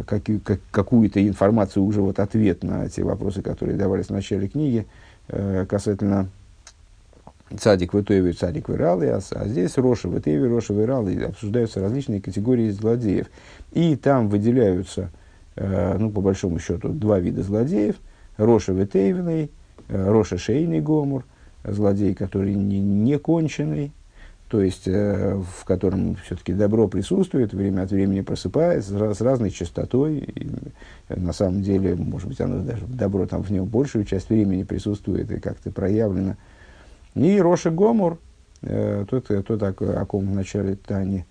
как, 0.06 0.22
как, 0.44 0.60
какую-то 0.72 1.26
информацию, 1.26 1.84
уже 1.84 2.00
вот 2.00 2.18
ответ 2.18 2.64
на 2.64 2.88
те 2.88 3.04
вопросы, 3.04 3.42
которые 3.42 3.76
давались 3.76 4.06
в 4.06 4.10
начале 4.10 4.48
книги, 4.48 4.86
касательно 5.28 6.28
цадик 7.58 7.94
в 7.94 8.00
Итоеве, 8.00 8.32
цадик 8.32 8.68
в 8.68 8.74
Иралы, 8.74 9.08
а, 9.08 9.20
здесь 9.46 9.76
Роша 9.76 10.08
в 10.08 10.18
Итоеве, 10.18 10.48
Роша 10.48 10.74
в 10.74 10.82
Иралы, 10.82 11.22
обсуждаются 11.24 11.80
различные 11.80 12.20
категории 12.20 12.70
злодеев. 12.70 13.26
И 13.72 13.96
там 13.96 14.28
выделяются, 14.28 15.10
э, 15.56 15.96
ну, 15.98 16.10
по 16.10 16.20
большому 16.20 16.58
счету, 16.58 16.88
два 16.88 17.18
вида 17.18 17.42
злодеев. 17.42 17.96
Роша 18.36 18.72
в 18.72 18.82
Итоевиной, 18.82 19.50
э, 19.88 20.10
Роша 20.10 20.38
Шейный 20.38 20.80
Гомур, 20.80 21.24
злодей, 21.64 22.14
который 22.14 22.54
не, 22.54 22.80
не 22.80 23.18
конченый, 23.18 23.92
то 24.52 24.60
есть 24.60 24.86
э, 24.86 25.34
в 25.34 25.64
котором 25.64 26.16
все-таки 26.16 26.52
добро 26.52 26.86
присутствует, 26.86 27.54
время 27.54 27.84
от 27.84 27.90
времени 27.90 28.20
просыпается 28.20 29.14
с, 29.14 29.18
с 29.18 29.20
разной 29.22 29.50
частотой. 29.50 30.18
И, 30.18 30.46
э, 31.08 31.18
на 31.18 31.32
самом 31.32 31.62
деле, 31.62 31.94
может 31.94 32.28
быть, 32.28 32.38
оно 32.38 32.62
даже 32.62 32.84
добро 32.84 33.26
там 33.26 33.42
в 33.42 33.50
нем 33.50 33.64
большую 33.64 34.04
часть 34.04 34.28
времени 34.28 34.64
присутствует 34.64 35.30
и 35.30 35.40
как-то 35.40 35.70
проявлено. 35.70 36.36
И 37.14 37.40
Роша 37.40 37.70
Гомур, 37.70 38.18
э, 38.62 39.04
тот, 39.08 39.26
тот, 39.26 39.62
о, 39.62 40.04
ком 40.06 40.30
в 40.30 40.34
начале 40.34 40.76
Тани 40.76 41.24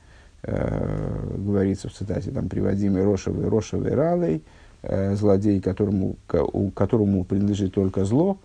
э, 0.44 1.36
говорится 1.38 1.90
в 1.90 1.94
цитате, 1.94 2.32
там, 2.32 2.50
приводимый 2.50 3.04
Рошевый, 3.04 3.48
Рошевый 3.50 3.94
Ралей, 3.94 4.44
э, 4.84 5.16
злодей, 5.16 5.60
которому, 5.60 6.18
к, 6.28 6.46
которому 6.76 7.24
принадлежит 7.24 7.74
только 7.74 8.06
зло, 8.06 8.38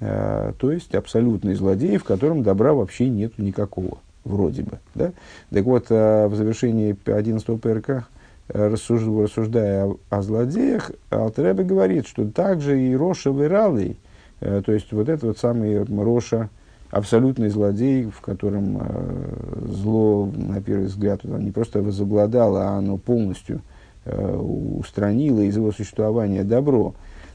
э, 0.00 0.52
то 0.58 0.70
есть 0.70 0.94
абсолютный 0.94 1.54
злодей, 1.54 1.96
в 1.98 2.04
котором 2.04 2.42
добра 2.42 2.74
вообще 2.74 3.08
нет 3.08 3.38
никакого, 3.38 3.98
вроде 4.24 4.62
бы. 4.62 4.78
Да? 4.94 5.12
Так 5.50 5.64
вот, 5.64 5.86
э, 5.90 6.26
в 6.28 6.36
завершении 6.36 6.96
11 7.10 7.60
ПРК, 7.60 8.06
э, 8.50 8.68
рассуждая, 8.68 9.86
о, 9.86 9.98
о 10.10 10.22
злодеях, 10.22 10.92
Алтеребе 11.10 11.64
говорит, 11.64 12.06
что 12.06 12.28
также 12.30 12.80
и 12.80 12.94
Рошевый 12.94 13.48
Ралей, 13.48 13.98
э, 14.40 14.62
то 14.64 14.72
есть 14.72 14.92
вот 14.92 15.08
этот 15.08 15.24
вот 15.24 15.38
самый 15.38 15.82
Роша, 15.82 16.50
абсолютный 16.90 17.48
злодей, 17.48 18.04
в 18.04 18.20
котором 18.20 18.78
э, 18.80 19.64
зло, 19.68 20.30
на 20.34 20.60
первый 20.62 20.86
взгляд, 20.86 21.24
не 21.24 21.50
просто 21.50 21.82
возобладало, 21.82 22.68
а 22.68 22.78
оно 22.78 22.96
полностью 22.96 23.60
э, 24.04 24.36
устранило 24.36 25.40
из 25.40 25.56
его 25.56 25.72
существования 25.72 26.44
добро. 26.44 26.94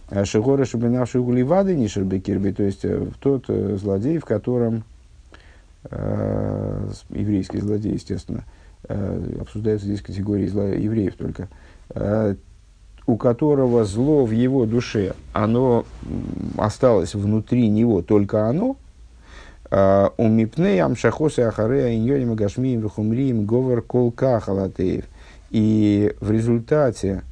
А 0.10 0.26
Шигора 0.26 0.66
шабинавший 0.66 1.22
угливады 1.22 1.76
не 1.76 1.88
шербекирби, 1.88 2.52
то 2.52 2.64
есть 2.64 2.84
э, 2.84 3.08
тот 3.20 3.46
э, 3.48 3.78
злодей, 3.78 4.18
в 4.18 4.26
котором 4.26 4.84
э, 5.86 6.90
еврейский 7.10 7.60
злодей, 7.60 7.94
естественно, 7.94 8.44
э, 8.88 9.38
обсуждается 9.40 9.86
здесь 9.86 10.02
категории 10.02 10.48
зло, 10.48 10.64
евреев 10.64 11.16
только, 11.16 11.48
э, 11.90 12.36
у 13.06 13.18
которого 13.18 13.86
зло 13.86 14.26
в 14.26 14.32
его 14.32 14.66
душе, 14.66 15.14
оно 15.34 15.86
осталось 16.58 17.16
внутри 17.16 17.68
него, 17.68 18.02
только 18.02 18.48
оно, 18.48 18.78
у 20.18 20.28
мипней 20.28 20.82
амшахосы 20.82 21.40
ахарея 21.40 21.96
иньоним 21.96 22.36
гашмием 22.36 22.82
вихумрием 22.82 23.46
говор 23.46 23.82
колка 23.82 24.40
халатеев. 24.40 25.06
И 25.50 26.14
в 26.20 26.32
результате 26.32 27.24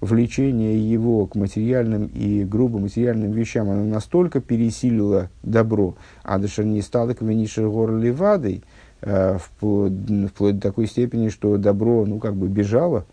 влечение 0.00 0.78
его 0.78 1.26
к 1.26 1.34
материальным 1.34 2.06
и 2.06 2.44
грубо 2.44 2.78
материальным 2.78 3.32
вещам, 3.32 3.70
оно 3.70 3.84
настолько 3.84 4.40
пересилило 4.40 5.30
добро, 5.42 5.94
а 6.22 6.38
даже 6.38 6.64
не 6.64 6.82
стало 6.82 7.14
к 7.14 7.22
венишер 7.22 7.68
гор 7.68 7.96
левадой, 7.96 8.62
э, 9.02 9.38
вплоть, 9.38 9.92
до 10.06 10.60
такой 10.60 10.86
степени, 10.86 11.28
что 11.28 11.56
добро, 11.56 12.04
ну, 12.06 12.18
как 12.18 12.34
бы 12.34 12.48
бежало, 12.48 13.06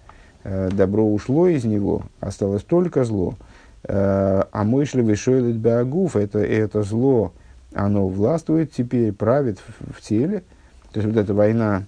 э, 0.43 0.69
добро 0.71 1.05
ушло 1.05 1.47
из 1.47 1.65
него, 1.65 2.03
осталось 2.19 2.63
только 2.63 3.03
зло. 3.03 3.35
Э, 3.83 4.43
а 4.51 4.63
мой 4.63 4.85
шлевишойлит 4.85 5.55
беагуф, 5.55 6.15
это, 6.15 6.39
это 6.39 6.83
зло, 6.83 7.33
оно 7.75 8.07
властвует 8.07 8.71
теперь, 8.71 9.11
правит 9.11 9.59
в, 9.59 9.93
в 9.93 10.01
теле. 10.01 10.43
То 10.91 11.01
есть 11.01 11.13
вот 11.13 11.21
эта 11.21 11.33
война 11.33 11.83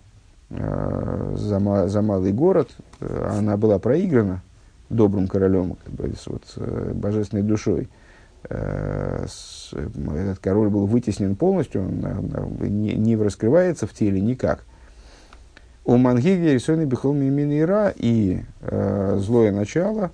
за, 0.50 1.88
за 1.88 2.01
малый 2.01 2.32
город, 2.32 2.70
она 3.00 3.58
была 3.58 3.79
проиграна, 3.79 4.41
добрым 4.89 5.27
королем, 5.27 5.77
как 5.84 5.94
бы, 5.94 6.13
с, 6.17 6.27
вот, 6.27 6.44
э, 6.56 6.91
божественной 6.94 7.44
душой. 7.44 7.89
Э, 8.50 9.25
с, 9.27 9.74
этот 9.74 10.39
король 10.39 10.70
был 10.70 10.86
вытеснен 10.86 11.36
полностью, 11.36 11.82
он, 11.82 12.06
он 12.06 12.82
не, 12.82 12.94
не 12.94 13.15
раскрывается 13.15 13.88
в 13.88 13.94
теле 13.94 14.22
никак. 14.22 14.63
У 15.84 15.98
Мангиги 15.98 16.48
рисует 16.50 16.86
Бихол 16.88 17.13
Миминира 17.13 17.94
и 17.96 18.44
э, 18.62 19.17
злое 19.20 19.51
начало, 19.51 20.12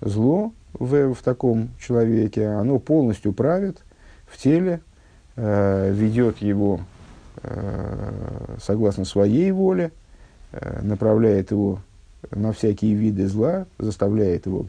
зло 0.00 0.52
в, 0.72 1.14
в 1.14 1.22
таком 1.22 1.70
человеке, 1.80 2.46
оно 2.46 2.78
полностью 2.78 3.32
правит 3.32 3.78
в 4.26 4.36
теле, 4.38 4.74
э, 4.74 4.91
ведет 5.36 6.38
его 6.38 6.80
э, 7.42 8.12
согласно 8.62 9.04
своей 9.04 9.50
воле, 9.50 9.92
э, 10.52 10.80
направляет 10.82 11.50
его 11.50 11.80
на 12.30 12.52
всякие 12.52 12.94
виды 12.94 13.26
зла, 13.26 13.66
заставляет 13.78 14.46
его 14.46 14.64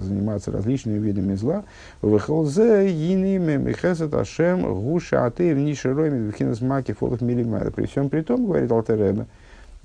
заниматься 0.00 0.50
различными 0.50 0.98
видами 0.98 1.34
зла. 1.34 1.64
Выхолзе 2.02 2.90
иними 2.90 3.56
мехесет 3.56 4.12
ашем 4.14 4.62
гуша 4.62 5.24
аты 5.24 5.54
в 5.54 5.58
нишероме 5.58 6.32
маки 6.60 6.92
фолов 6.92 7.20
милимайда. 7.20 7.70
При 7.70 7.86
всем 7.86 8.08
при 8.08 8.22
том, 8.22 8.46
говорит 8.46 8.72
Алтереба, 8.72 9.26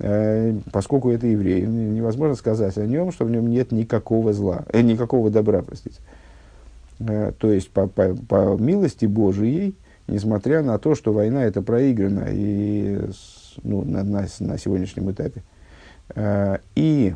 э, 0.00 0.54
поскольку 0.72 1.10
это 1.10 1.26
еврей, 1.28 1.62
невозможно 1.62 2.34
сказать 2.34 2.76
о 2.76 2.86
нем, 2.86 3.12
что 3.12 3.24
в 3.24 3.30
нем 3.30 3.48
нет 3.48 3.70
никакого 3.70 4.32
зла, 4.32 4.64
э, 4.72 4.80
никакого 4.80 5.30
добра, 5.30 5.62
простите. 5.62 6.00
Э, 6.00 6.23
то 7.38 7.52
есть, 7.52 7.70
по, 7.70 7.86
по, 7.86 8.14
по 8.14 8.56
милости 8.56 9.06
Божией, 9.06 9.76
несмотря 10.06 10.62
на 10.62 10.78
то, 10.78 10.94
что 10.94 11.12
война 11.12 11.44
это 11.44 11.62
проиграна 11.62 12.26
и 12.30 13.00
ну, 13.62 13.84
на, 13.84 14.02
на, 14.02 14.26
на 14.40 14.58
сегодняшнем 14.58 15.10
этапе, 15.10 15.42
Э, 16.14 16.58
и 16.74 17.14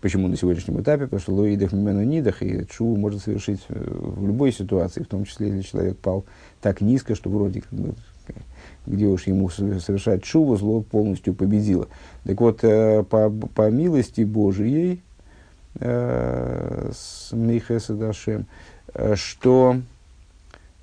почему 0.00 0.28
на 0.28 0.36
сегодняшнем 0.36 0.80
этапе? 0.80 1.04
Потому 1.04 1.20
что 1.20 1.34
лоидах 1.34 1.72
мимену 1.72 2.02
нидах, 2.02 2.42
и 2.42 2.66
чуву 2.66 2.96
может 2.96 3.22
совершить 3.22 3.60
э, 3.68 3.74
в 3.78 4.26
любой 4.26 4.52
ситуации, 4.52 5.02
в 5.02 5.08
том 5.08 5.24
числе, 5.24 5.48
если 5.48 5.62
человек 5.62 5.98
пал 5.98 6.24
так 6.60 6.80
низко, 6.80 7.14
что 7.14 7.30
вроде 7.30 7.62
как 7.62 7.72
бы, 7.72 7.94
где 8.86 9.06
уж 9.06 9.26
ему 9.26 9.48
совершать 9.50 10.22
чуву, 10.22 10.56
зло 10.56 10.82
полностью 10.82 11.34
победило. 11.34 11.88
Так 12.24 12.40
вот, 12.40 12.60
э, 12.62 13.04
по, 13.04 13.30
по 13.30 13.70
милости 13.70 14.22
Божией, 14.22 15.02
с 15.78 17.28
Михесадашем, 17.32 18.46
что 19.14 19.76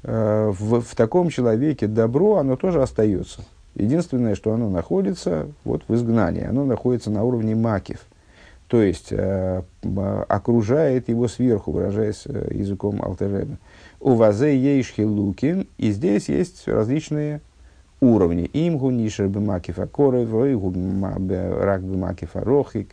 в, 0.03 0.81
в 0.81 0.95
таком 0.95 1.29
человеке 1.29 1.87
добро, 1.87 2.37
оно 2.37 2.55
тоже 2.55 2.81
остается. 2.81 3.43
Единственное, 3.75 4.35
что 4.35 4.53
оно 4.53 4.69
находится 4.69 5.47
вот 5.63 5.83
в 5.87 5.95
изгнании, 5.95 6.43
оно 6.43 6.63
находится 6.63 7.09
на 7.09 7.23
уровне 7.23 7.55
макив, 7.55 8.05
то 8.67 8.81
есть 8.81 9.07
э, 9.11 9.63
окружает 10.27 11.09
его 11.09 11.27
сверху, 11.27 11.71
выражаясь 11.71 12.23
э, 12.25 12.49
языком 12.51 13.01
Алтереба. 13.01 13.57
У 13.99 14.13
вазе 14.13 14.55
ейшхи 14.55 15.01
лукин, 15.01 15.67
и 15.77 15.91
здесь 15.91 16.29
есть 16.29 16.67
различные 16.67 17.41
уровни. 17.99 18.43
Им 18.43 18.77
гунишер 18.77 19.27
бимакифа 19.27 19.87
корев, 19.87 20.29
рак 20.31 21.81
бимакифа 21.81 22.41
рохик. 22.41 22.89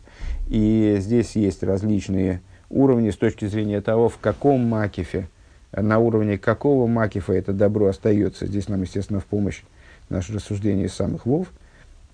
И 0.51 0.97
здесь 0.99 1.37
есть 1.37 1.63
различные 1.63 2.41
уровни 2.69 3.09
с 3.11 3.15
точки 3.15 3.45
зрения 3.45 3.79
того, 3.79 4.09
в 4.09 4.17
каком 4.17 4.59
макифе, 4.67 5.29
на 5.71 5.97
уровне 5.99 6.37
какого 6.37 6.87
макифа 6.87 7.31
это 7.31 7.53
добро 7.53 7.87
остается. 7.87 8.47
Здесь 8.47 8.67
нам, 8.67 8.81
естественно, 8.81 9.21
в 9.21 9.25
помощь 9.25 9.61
наше 10.09 10.33
рассуждение 10.33 10.87
из 10.87 10.93
самых 10.93 11.25
вов, 11.25 11.47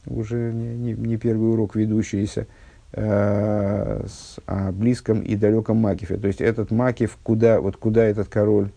уже 0.06 0.54
не, 0.54 0.76
не, 0.76 0.94
не 0.94 1.18
первый 1.18 1.50
урок 1.50 1.76
ведущийся, 1.76 2.46
э, 2.94 4.06
с, 4.08 4.38
о 4.46 4.72
близком 4.72 5.22
и 5.22 5.36
далеком 5.36 5.78
Макифе. 5.78 6.18
То 6.18 6.28
есть 6.28 6.40
этот 6.40 6.70
Макиф, 6.70 7.18
куда, 7.24 7.60
вот 7.60 7.78
куда 7.78 8.06
этот 8.06 8.28
король 8.28 8.70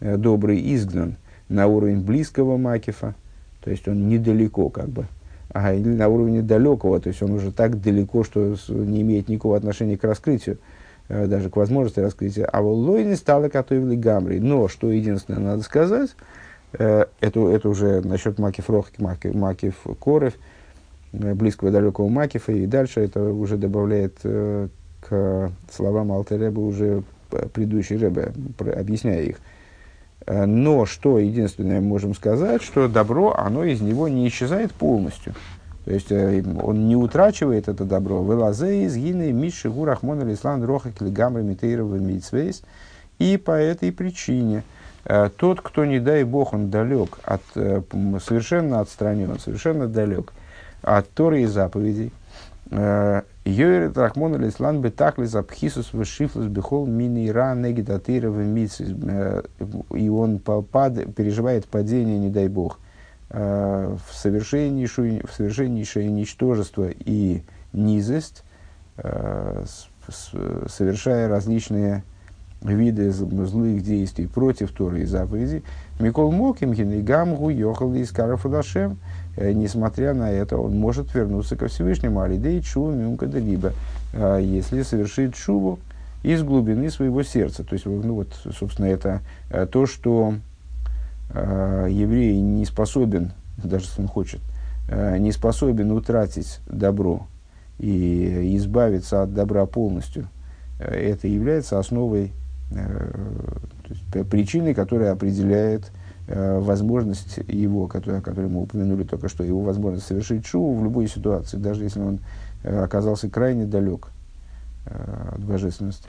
э, 0.00 0.16
добрый 0.16 0.74
изгнан, 0.74 1.16
на 1.50 1.66
уровень 1.66 2.00
близкого 2.00 2.56
Макифа, 2.56 3.14
то 3.62 3.70
есть 3.70 3.86
он 3.88 4.08
недалеко 4.08 4.70
как 4.70 4.88
бы, 4.88 5.06
а 5.52 5.74
или 5.74 5.88
на 5.88 6.08
уровне 6.08 6.42
далекого, 6.42 7.00
то 7.00 7.08
есть 7.08 7.22
он 7.22 7.32
уже 7.32 7.52
так 7.52 7.80
далеко, 7.80 8.24
что 8.24 8.56
не 8.68 9.02
имеет 9.02 9.28
никакого 9.28 9.56
отношения 9.56 9.96
к 9.96 10.04
раскрытию, 10.04 10.58
э, 11.08 11.26
даже 11.26 11.50
к 11.50 11.56
возможности 11.56 12.00
раскрытия. 12.00 12.46
А 12.46 12.62
вот 12.62 12.98
не 13.00 13.16
стало 13.16 13.48
готовили 13.48 13.96
гамри. 13.96 14.38
Но, 14.38 14.68
что 14.68 14.90
единственное 14.90 15.40
надо 15.40 15.62
сказать, 15.62 16.10
Э, 16.78 17.06
это, 17.20 17.48
это 17.48 17.68
уже 17.68 18.00
насчет 18.02 18.38
Макив 18.38 18.70
Рохки, 18.70 19.00
Макив, 19.00 19.34
Макив 19.34 19.74
Корев, 20.00 20.34
э, 21.12 21.34
близкого 21.34 21.68
и 21.68 21.72
далекого 21.72 22.08
Макифа, 22.08 22.52
и 22.52 22.66
дальше 22.66 23.00
это 23.00 23.22
уже 23.22 23.56
добавляет 23.56 24.18
к 24.22 25.52
словам 25.70 26.12
Алтереба 26.12 26.60
уже 26.60 27.02
предыдущий 27.52 27.96
Ребе, 27.96 28.32
объясняя 28.58 29.22
их. 29.22 29.36
Но 30.26 30.86
что 30.86 31.18
единственное 31.18 31.80
можем 31.80 32.14
сказать, 32.14 32.62
что 32.62 32.88
добро, 32.88 33.34
оно 33.36 33.64
из 33.64 33.80
него 33.80 34.08
не 34.08 34.28
исчезает 34.28 34.72
полностью. 34.72 35.34
То 35.84 35.92
есть 35.92 36.12
он 36.12 36.86
не 36.86 36.94
утрачивает 36.94 37.68
это 37.68 37.84
добро. 37.84 38.22
Велазе 38.22 38.84
из 38.84 38.96
гины 38.96 39.32
миши 39.32 39.68
гурахмон 39.68 40.20
алислан 40.20 40.62
роха 40.62 40.92
килигамры 40.92 41.42
митейрова 41.42 41.96
митсвейс. 41.96 42.62
И 43.18 43.36
по 43.36 43.52
этой 43.52 43.90
причине– 43.92 44.62
Э, 45.04 45.30
тот, 45.36 45.60
кто, 45.60 45.84
не 45.84 45.98
дай 45.98 46.24
бог, 46.24 46.52
он 46.52 46.70
далек, 46.70 47.18
от, 47.24 47.42
э, 47.56 47.82
совершенно 48.24 48.80
отстранен, 48.80 49.38
совершенно 49.38 49.88
далек 49.88 50.32
от 50.82 51.08
Торы 51.10 51.42
и 51.42 51.46
заповедей, 51.46 52.06
э, 52.06 52.21
Йойрет 53.44 53.98
Рахмон 53.98 54.34
Алислан 54.34 54.80
Бетакли 54.80 55.24
Запхисус 55.24 55.92
Вышифлус 55.92 56.46
Бехол 56.46 56.86
Минира 56.86 57.54
Негидатыра 57.54 58.32
И 59.94 60.08
он 60.08 60.38
пад, 60.38 61.14
переживает 61.14 61.66
падение, 61.66 62.18
не 62.18 62.30
дай 62.30 62.48
бог, 62.48 62.78
в 63.28 64.00
совершеннейшее, 64.12 65.22
в 65.26 65.32
совершеннейшее 65.32 66.10
ничтожество 66.10 66.88
и 66.88 67.42
низость, 67.72 68.42
совершая 70.66 71.28
различные 71.28 72.04
виды 72.62 73.10
злых 73.10 73.82
действий 73.82 74.26
против 74.26 74.72
Торы 74.72 75.02
и 75.02 75.04
заповедей, 75.04 75.62
Микол 75.98 76.32
Моким 76.32 76.72
Гамгу 77.04 77.50
Йохал 77.50 77.94
из 77.94 78.10
Карафудашем, 78.10 78.92
э, 78.92 78.96
несмотря 79.36 80.14
на 80.14 80.30
это, 80.30 80.58
он 80.58 80.78
может 80.78 81.14
вернуться 81.14 81.56
ко 81.56 81.68
Всевышнему, 81.68 82.20
Алидей 82.20 82.60
Чу 82.60 82.90
Мюмкада 82.90 83.38
либо, 83.38 83.72
э, 84.12 84.40
если 84.42 84.82
совершит 84.82 85.36
шубу 85.36 85.78
из 86.22 86.42
глубины 86.42 86.90
своего 86.90 87.22
сердца. 87.22 87.64
То 87.64 87.74
есть, 87.74 87.86
ну 87.86 88.14
вот, 88.14 88.28
собственно, 88.56 88.86
это 88.86 89.20
э, 89.50 89.66
то, 89.66 89.86
что 89.86 90.34
еврей 91.34 92.38
не 92.42 92.66
способен, 92.66 93.32
даже 93.56 93.86
если 93.86 94.02
он 94.02 94.08
хочет, 94.08 94.40
не 94.90 95.32
способен 95.32 95.90
утратить 95.90 96.60
добро 96.66 97.26
и 97.78 98.54
избавиться 98.58 99.22
от 99.22 99.32
добра 99.32 99.64
полностью, 99.64 100.28
это 100.78 101.26
является 101.26 101.78
основой 101.78 102.32
причиной, 104.30 104.74
которая 104.74 105.12
определяет 105.12 105.84
э, 105.84 106.01
возможность 106.28 107.38
его, 107.48 107.86
которую, 107.86 108.18
о 108.18 108.22
которой 108.22 108.48
мы 108.48 108.62
упомянули 108.62 109.04
только 109.04 109.28
что, 109.28 109.44
его 109.44 109.60
возможность 109.60 110.06
совершить 110.06 110.46
шуву 110.46 110.78
в 110.78 110.84
любой 110.84 111.08
ситуации, 111.08 111.56
даже 111.56 111.84
если 111.84 112.00
он 112.00 112.20
э, 112.62 112.82
оказался 112.82 113.28
крайне 113.28 113.64
далек 113.64 114.08
э, 114.86 115.30
от 115.34 115.40
божественности. 115.40 116.08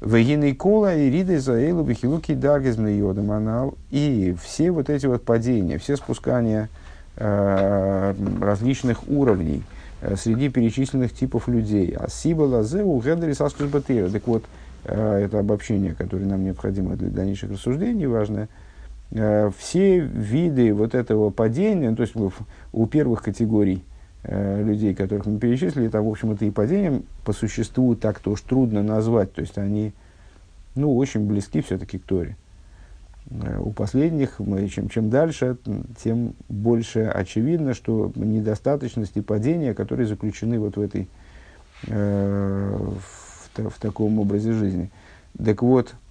Вегины 0.00 0.54
кола 0.54 0.94
и 0.94 1.10
риды 1.10 1.40
за 1.40 1.54
эйлу 1.54 1.82
бихилуки 1.82 2.34
даргизм 2.34 2.86
анал. 3.30 3.74
И 3.90 4.36
все 4.42 4.70
вот 4.70 4.90
эти 4.90 5.06
вот 5.06 5.24
падения, 5.24 5.78
все 5.78 5.96
спускания 5.96 6.68
э, 7.16 8.14
различных 8.40 9.08
уровней 9.08 9.62
э, 10.02 10.16
среди 10.16 10.50
перечисленных 10.50 11.14
типов 11.14 11.48
людей. 11.48 11.96
А 11.98 12.10
сиба 12.10 12.42
лазе 12.42 12.82
у 12.82 13.00
Так 13.00 14.26
вот, 14.26 14.44
Э, 14.88 15.18
это 15.24 15.40
обобщение, 15.40 15.94
которое 15.94 16.26
нам 16.26 16.44
необходимо 16.44 16.96
для 16.96 17.10
дальнейших 17.10 17.50
рассуждений, 17.50 18.06
важное, 18.06 18.44
э, 18.44 18.46
все 19.10 20.00
виды 20.00 20.74
вот 20.74 20.94
этого 20.94 21.30
падения, 21.30 21.94
то 21.94 22.02
есть 22.02 22.14
у 22.72 22.86
первых 22.86 23.22
категорий 23.22 23.84
э, 24.26 24.62
людей, 24.62 24.94
которых 24.94 25.26
мы 25.26 25.38
перечислили, 25.38 25.86
это, 25.86 26.02
в 26.02 26.08
общем, 26.08 26.32
это 26.32 26.44
и 26.44 26.50
падением 26.50 27.04
по 27.24 27.32
существу 27.32 27.94
так-то 27.94 28.32
уж 28.32 28.40
трудно 28.40 28.82
назвать. 28.82 29.32
То 29.32 29.40
есть 29.40 29.58
они, 29.58 29.92
ну, 30.74 30.96
очень 30.96 31.26
близки 31.26 31.60
все-таки 31.62 31.98
к 31.98 32.04
Торе. 32.04 32.36
Э, 33.30 33.58
у 33.60 33.72
последних, 33.72 34.40
чем, 34.70 34.88
чем 34.88 35.10
дальше, 35.10 35.56
тем 36.02 36.34
больше 36.48 37.04
очевидно, 37.04 37.74
что 37.74 38.12
недостаточность 38.14 39.16
и 39.16 39.20
падения, 39.20 39.74
которые 39.74 40.06
заключены 40.06 40.58
вот 40.58 40.76
в 40.76 40.80
этой, 40.80 41.08
э, 41.86 42.76
в, 42.76 43.70
в 43.70 43.80
таком 43.80 44.18
образе 44.18 44.52
жизни. 44.52 44.90
Так 45.42 45.62
вот, 45.62 45.94
э, 45.94 46.05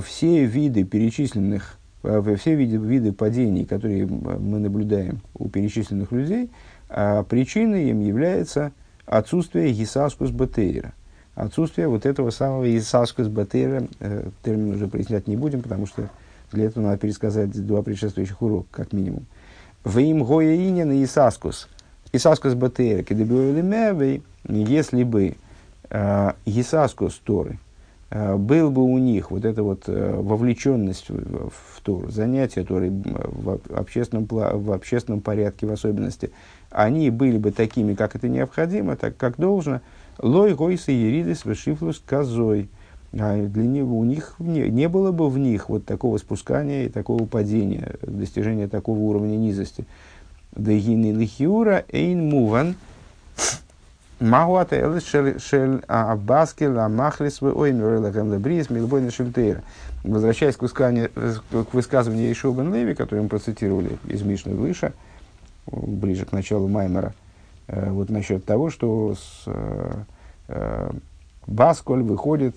все 0.00 0.44
виды 0.44 0.84
перечисленных, 0.84 1.78
э, 2.02 2.36
все 2.38 2.54
виды, 2.54 2.76
виды 2.76 3.12
падений, 3.12 3.64
которые 3.64 4.06
мы 4.06 4.58
наблюдаем 4.58 5.20
у 5.34 5.48
перечисленных 5.48 6.12
людей, 6.12 6.50
э, 6.88 7.24
причиной 7.28 7.90
им 7.90 8.00
является 8.00 8.72
отсутствие 9.06 9.72
гисаскус 9.72 10.30
батейра 10.30 10.92
отсутствие 11.34 11.88
вот 11.88 12.06
этого 12.06 12.30
самого 12.30 12.76
Исаскус 12.76 13.28
Батера, 13.28 13.86
э, 14.00 14.28
термин 14.42 14.74
уже 14.74 14.88
прояснять 14.88 15.26
не 15.26 15.36
будем, 15.36 15.62
потому 15.62 15.86
что 15.86 16.08
для 16.52 16.64
этого 16.64 16.84
надо 16.84 16.98
пересказать 16.98 17.50
два 17.66 17.82
предшествующих 17.82 18.40
урока, 18.42 18.68
как 18.70 18.92
минимум. 18.92 19.26
В 19.84 19.98
им 19.98 20.24
гоя 20.24 20.54
инин 20.54 20.92
и 20.92 21.04
Исаскус. 21.04 21.68
Исаскус 22.12 22.54
Батера, 22.54 23.04
если 24.48 25.04
бы 25.04 25.36
э, 25.88 26.32
Исаскус 26.44 27.20
Торы 27.24 27.52
э, 27.52 27.69
был 28.10 28.70
бы 28.70 28.82
у 28.82 28.98
них 28.98 29.30
вот 29.30 29.44
эта 29.44 29.62
вот 29.62 29.84
э, 29.86 30.14
вовлеченность 30.20 31.08
в, 31.08 31.50
в 31.50 31.80
Тору, 31.82 32.10
занятия 32.10 32.64
Торы 32.64 32.90
в 32.90 33.60
общественном, 33.72 34.26
в 34.28 34.72
общественном 34.72 35.20
порядке 35.20 35.66
в 35.66 35.70
особенности, 35.70 36.30
они 36.70 37.10
были 37.10 37.38
бы 37.38 37.52
такими, 37.52 37.94
как 37.94 38.16
это 38.16 38.28
необходимо, 38.28 38.96
так 38.96 39.16
как 39.16 39.36
должно, 39.36 39.80
Лой 40.18 40.54
гойса 40.54 40.92
еридис 40.92 41.44
вышифлус 41.44 42.02
козой. 42.04 42.68
А 43.12 43.44
для 43.44 43.64
него, 43.64 43.98
у 43.98 44.04
них 44.04 44.36
не, 44.38 44.68
не 44.68 44.88
было 44.88 45.10
бы 45.10 45.28
в 45.28 45.38
них 45.38 45.68
вот 45.68 45.84
такого 45.84 46.18
спускания 46.18 46.84
и 46.84 46.88
такого 46.88 47.26
падения, 47.26 47.96
достижения 48.02 48.68
такого 48.68 48.98
уровня 48.98 49.36
низости. 49.36 49.84
Дегины 50.54 51.12
лихиура 51.12 51.84
эйн 51.90 52.28
муван 52.28 52.76
Магуата 54.20 54.76
элис 54.76 55.04
шель 55.04 55.82
абаски 55.88 56.64
ла 56.64 56.88
махлис 56.88 57.40
вы 57.40 57.52
ой 57.52 57.72
мюрелахем 57.72 58.32
лебрис 58.32 58.70
милбойна 58.70 59.10
шельтейра. 59.10 59.62
Возвращаясь 60.04 60.56
к 60.56 60.62
высказыванию, 60.62 61.10
к 61.50 61.74
высказыванию 61.74 62.30
Ишуа 62.30 62.54
бен 62.54 62.72
Леви, 62.72 62.94
которое 62.94 63.22
мы 63.22 63.28
процитировали 63.28 63.98
из 64.06 64.22
Мишны 64.22 64.54
выше, 64.54 64.92
ближе 65.66 66.24
к 66.24 66.32
началу 66.32 66.68
Маймера, 66.68 67.14
Э, 67.70 67.90
вот 67.90 68.10
насчет 68.10 68.44
того, 68.44 68.70
что 68.70 69.14
с, 69.14 69.44
э, 69.46 69.92
э, 70.48 70.90
Басколь 71.46 72.02
выходит 72.02 72.54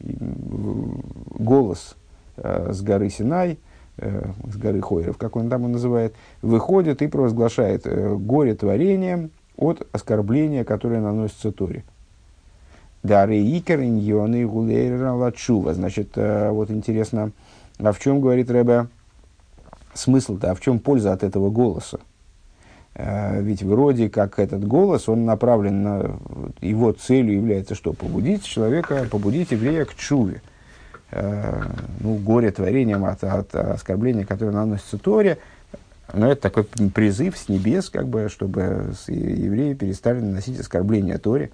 голос 0.00 1.94
с 2.36 2.80
горы 2.80 3.10
Синай, 3.10 3.58
с 3.98 4.56
горы 4.56 4.80
Хойров, 4.80 5.18
как 5.18 5.36
он 5.36 5.50
там 5.50 5.62
его 5.62 5.72
называет, 5.72 6.14
выходит 6.40 7.02
и 7.02 7.06
провозглашает 7.08 7.86
горе 7.86 8.54
творением 8.54 9.30
от 9.56 9.86
оскорбления, 9.92 10.64
которое 10.64 11.00
наносится 11.00 11.52
Торе. 11.52 11.84
Дары 13.02 13.36
икер 13.36 13.80
иньоны 13.80 14.46
гулейра 14.46 15.12
лачува. 15.12 15.74
Значит, 15.74 16.16
вот 16.16 16.70
интересно, 16.70 17.32
а 17.78 17.92
в 17.92 17.98
чем, 17.98 18.20
говорит 18.20 18.50
Рэбе, 18.50 18.86
смысл-то, 19.92 20.50
а 20.50 20.54
в 20.54 20.60
чем 20.60 20.78
польза 20.78 21.12
от 21.12 21.22
этого 21.22 21.50
голоса? 21.50 22.00
Э, 22.94 23.40
ведь 23.42 23.62
вроде 23.62 24.08
как 24.08 24.38
этот 24.38 24.66
голос, 24.66 25.08
он 25.08 25.24
направлен 25.24 25.82
на... 25.82 26.16
Его 26.60 26.92
целью 26.92 27.34
является 27.34 27.74
что? 27.74 27.92
Побудить 27.92 28.44
человека, 28.44 29.06
побудить 29.10 29.50
еврея 29.50 29.84
к 29.84 29.94
чуве. 29.94 30.42
Э, 31.10 31.62
ну, 32.00 32.16
горе 32.16 32.50
творением 32.52 33.04
от, 33.04 33.24
от 33.24 33.54
оскорбления, 33.54 34.24
которое 34.24 34.52
наносится 34.52 34.98
Торе. 34.98 35.38
Но 36.12 36.30
это 36.30 36.42
такой 36.42 36.64
призыв 36.64 37.36
с 37.36 37.48
небес, 37.48 37.88
как 37.88 38.08
бы, 38.08 38.28
чтобы 38.28 38.92
евреи 39.08 39.74
перестали 39.74 40.20
наносить 40.20 40.60
оскорбления 40.60 41.18
Торе. 41.18 41.50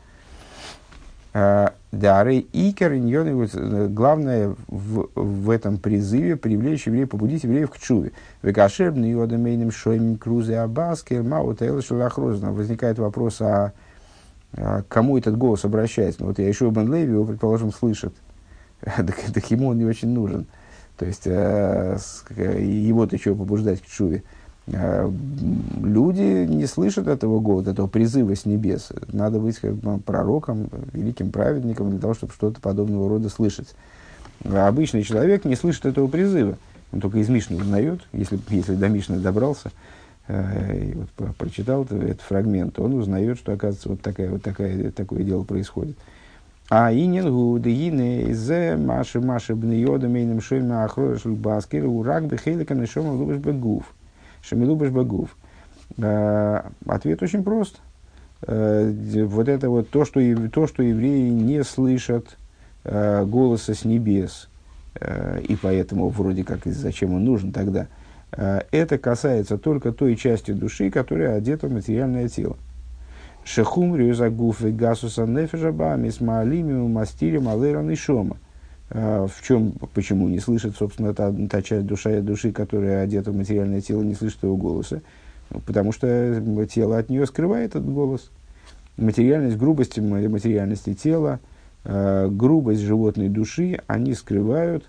Э, 1.32 1.68
Дары 1.92 2.44
Икер, 2.52 2.92
э, 2.92 3.88
главное 3.88 4.54
в, 4.66 5.08
в 5.14 5.50
этом 5.50 5.78
призыве 5.78 6.36
привлечь 6.36 6.86
евреев, 6.86 7.08
побудить 7.08 7.44
евреев 7.44 7.70
к 7.70 7.78
чуве. 7.78 8.12
Векашебный 8.42 9.10
йодамейным 9.10 9.70
шоймим 9.70 10.18
крузе 10.18 10.58
абаскер 10.58 11.22
маут 11.22 11.60
Возникает 11.60 12.98
вопрос, 12.98 13.40
а, 13.40 13.72
а 14.56 14.82
кому 14.88 15.18
этот 15.18 15.38
голос 15.38 15.64
обращается? 15.64 16.22
Ну, 16.22 16.28
вот 16.28 16.38
я 16.40 16.48
еще 16.48 16.68
Бен 16.70 16.92
Леви 16.92 17.12
его, 17.12 17.24
предположим, 17.24 17.72
слышит. 17.72 18.14
так, 18.82 19.50
ему 19.50 19.68
он 19.68 19.78
не 19.78 19.84
очень 19.84 20.08
нужен. 20.08 20.46
То 20.96 21.06
есть, 21.06 21.26
э, 21.26 21.96
его-то 22.36 23.14
еще 23.14 23.34
побуждать 23.34 23.80
к 23.80 23.86
чуве. 23.86 24.18
Э, 24.18 24.39
люди 24.66 26.46
не 26.46 26.66
слышат 26.66 27.08
этого 27.08 27.40
голода, 27.40 27.72
этого 27.72 27.86
призыва 27.86 28.36
с 28.36 28.46
небес. 28.46 28.90
Надо 29.12 29.40
быть 29.40 29.58
как 29.58 29.74
бы, 29.74 29.98
пророком, 29.98 30.68
великим 30.92 31.30
праведником 31.32 31.90
для 31.90 31.98
того, 31.98 32.14
чтобы 32.14 32.32
что-то 32.32 32.60
подобного 32.60 33.08
рода 33.08 33.28
слышать. 33.28 33.74
А 34.44 34.68
обычный 34.68 35.02
человек 35.02 35.44
не 35.44 35.56
слышит 35.56 35.86
этого 35.86 36.06
призыва. 36.06 36.56
Он 36.92 37.00
только 37.00 37.18
из 37.18 37.28
Мишны 37.28 37.56
узнает, 37.56 38.00
если, 38.12 38.38
если 38.48 38.74
до 38.74 38.88
Мишны 38.88 39.18
добрался, 39.18 39.70
э, 40.26 40.90
и 40.90 40.94
вот 40.94 41.36
прочитал 41.36 41.84
этот, 41.84 42.02
этот 42.02 42.20
фрагмент, 42.22 42.78
он 42.78 42.94
узнает, 42.94 43.38
что, 43.38 43.52
оказывается, 43.52 43.90
вот, 43.90 44.00
такая, 44.00 44.30
вот 44.30 44.42
такая, 44.42 44.90
такое 44.90 45.22
дело 45.22 45.44
происходит. 45.44 45.96
А 46.68 46.92
иненгу 46.92 47.58
дегине 47.58 48.22
из 48.30 48.48
маши 48.78 49.20
маши 49.20 49.56
бнеода 49.56 50.06
мейным 50.06 50.40
шойма 50.40 50.84
ахрош 50.84 51.24
баскир 51.24 51.84
урак 51.86 52.26
бехелика 52.26 52.74
нешома 52.74 53.12
лубаш 53.12 53.38
бегув. 53.38 53.92
Шамилубаш 54.42 54.90
Багув. 54.90 55.36
Э, 55.98 56.62
ответ 56.86 57.22
очень 57.22 57.42
прост. 57.42 57.80
Э, 58.42 58.92
вот 59.24 59.48
это 59.48 59.70
вот 59.70 59.90
то, 59.90 60.04
что, 60.04 60.20
то, 60.48 60.66
что 60.66 60.82
евреи 60.82 61.28
не 61.28 61.62
слышат 61.64 62.36
э, 62.84 63.24
голоса 63.24 63.74
с 63.74 63.84
небес, 63.84 64.48
и 65.48 65.56
поэтому 65.62 66.08
вроде 66.08 66.42
как 66.42 66.64
зачем 66.64 67.14
он 67.14 67.24
нужен 67.24 67.52
тогда, 67.52 67.86
это 68.32 68.98
касается 68.98 69.56
только 69.56 69.92
той 69.92 70.16
части 70.16 70.50
души, 70.50 70.90
которая 70.90 71.36
одета 71.36 71.68
в 71.68 71.72
материальное 71.72 72.28
тело. 72.28 72.56
Шехум 73.44 73.94
рюзагуф 73.94 74.62
и 74.64 74.72
гасуса 74.72 75.26
нефежаба 75.26 75.94
мисмаалимиу 75.94 76.88
мастирим 76.88 77.48
алэран 77.48 77.88
и 77.90 77.94
шома– 77.94 78.36
а, 78.46 78.49
в 78.90 79.32
чем, 79.46 79.72
почему 79.94 80.28
не 80.28 80.40
слышит, 80.40 80.76
собственно, 80.76 81.14
та, 81.14 81.32
та 81.48 81.62
часть 81.62 81.86
души, 81.86 82.20
души, 82.20 82.50
которая 82.50 83.04
одета 83.04 83.30
в 83.30 83.36
материальное 83.36 83.80
тело, 83.80 84.02
не 84.02 84.14
слышит 84.14 84.42
его 84.42 84.56
голоса, 84.56 85.00
потому 85.64 85.92
что 85.92 86.42
тело 86.68 86.98
от 86.98 87.08
нее 87.08 87.24
скрывает 87.26 87.70
этот 87.70 87.88
голос. 87.88 88.30
Материальность, 88.96 89.56
грубость 89.56 89.98
материальности 89.98 90.94
тела, 90.94 91.38
э, 91.84 92.28
грубость 92.30 92.80
животной 92.80 93.28
души, 93.28 93.80
они 93.86 94.14
скрывают 94.14 94.84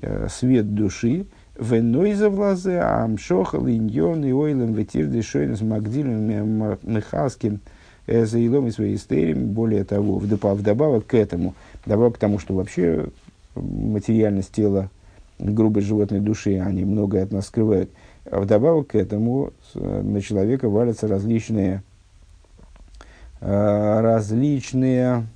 э, 0.00 0.26
свет 0.30 0.74
души, 0.74 1.26
Венойза 1.58 2.30
в 2.30 2.40
лазе, 2.40 2.80
амшоха, 2.80 3.58
линьон, 3.58 4.24
и 4.24 4.32
ойлем, 4.32 4.72
ветирды, 4.72 5.22
шойнес, 5.22 5.60
магдилем, 5.60 6.78
мехаским, 6.82 7.60
заилом 8.08 8.66
и 8.66 8.70
своей. 8.72 9.34
Более 9.34 9.84
того, 9.84 10.18
вдобавок 10.18 11.06
к 11.06 11.14
этому, 11.14 11.54
вдобавок 11.86 12.16
к 12.16 12.18
тому, 12.18 12.40
что 12.40 12.54
вообще 12.54 13.06
материальность 13.54 14.52
тела, 14.52 14.90
грубой 15.38 15.82
животной 15.82 16.20
души, 16.20 16.58
они 16.58 16.84
многое 16.84 17.24
от 17.24 17.32
нас 17.32 17.46
скрывают. 17.46 17.90
А 18.30 18.40
вдобавок 18.40 18.88
к 18.88 18.94
этому 18.94 19.52
на 19.74 20.20
человека 20.20 20.68
валятся 20.68 21.08
различные, 21.08 21.82
а, 23.40 24.00
различные 24.00 25.26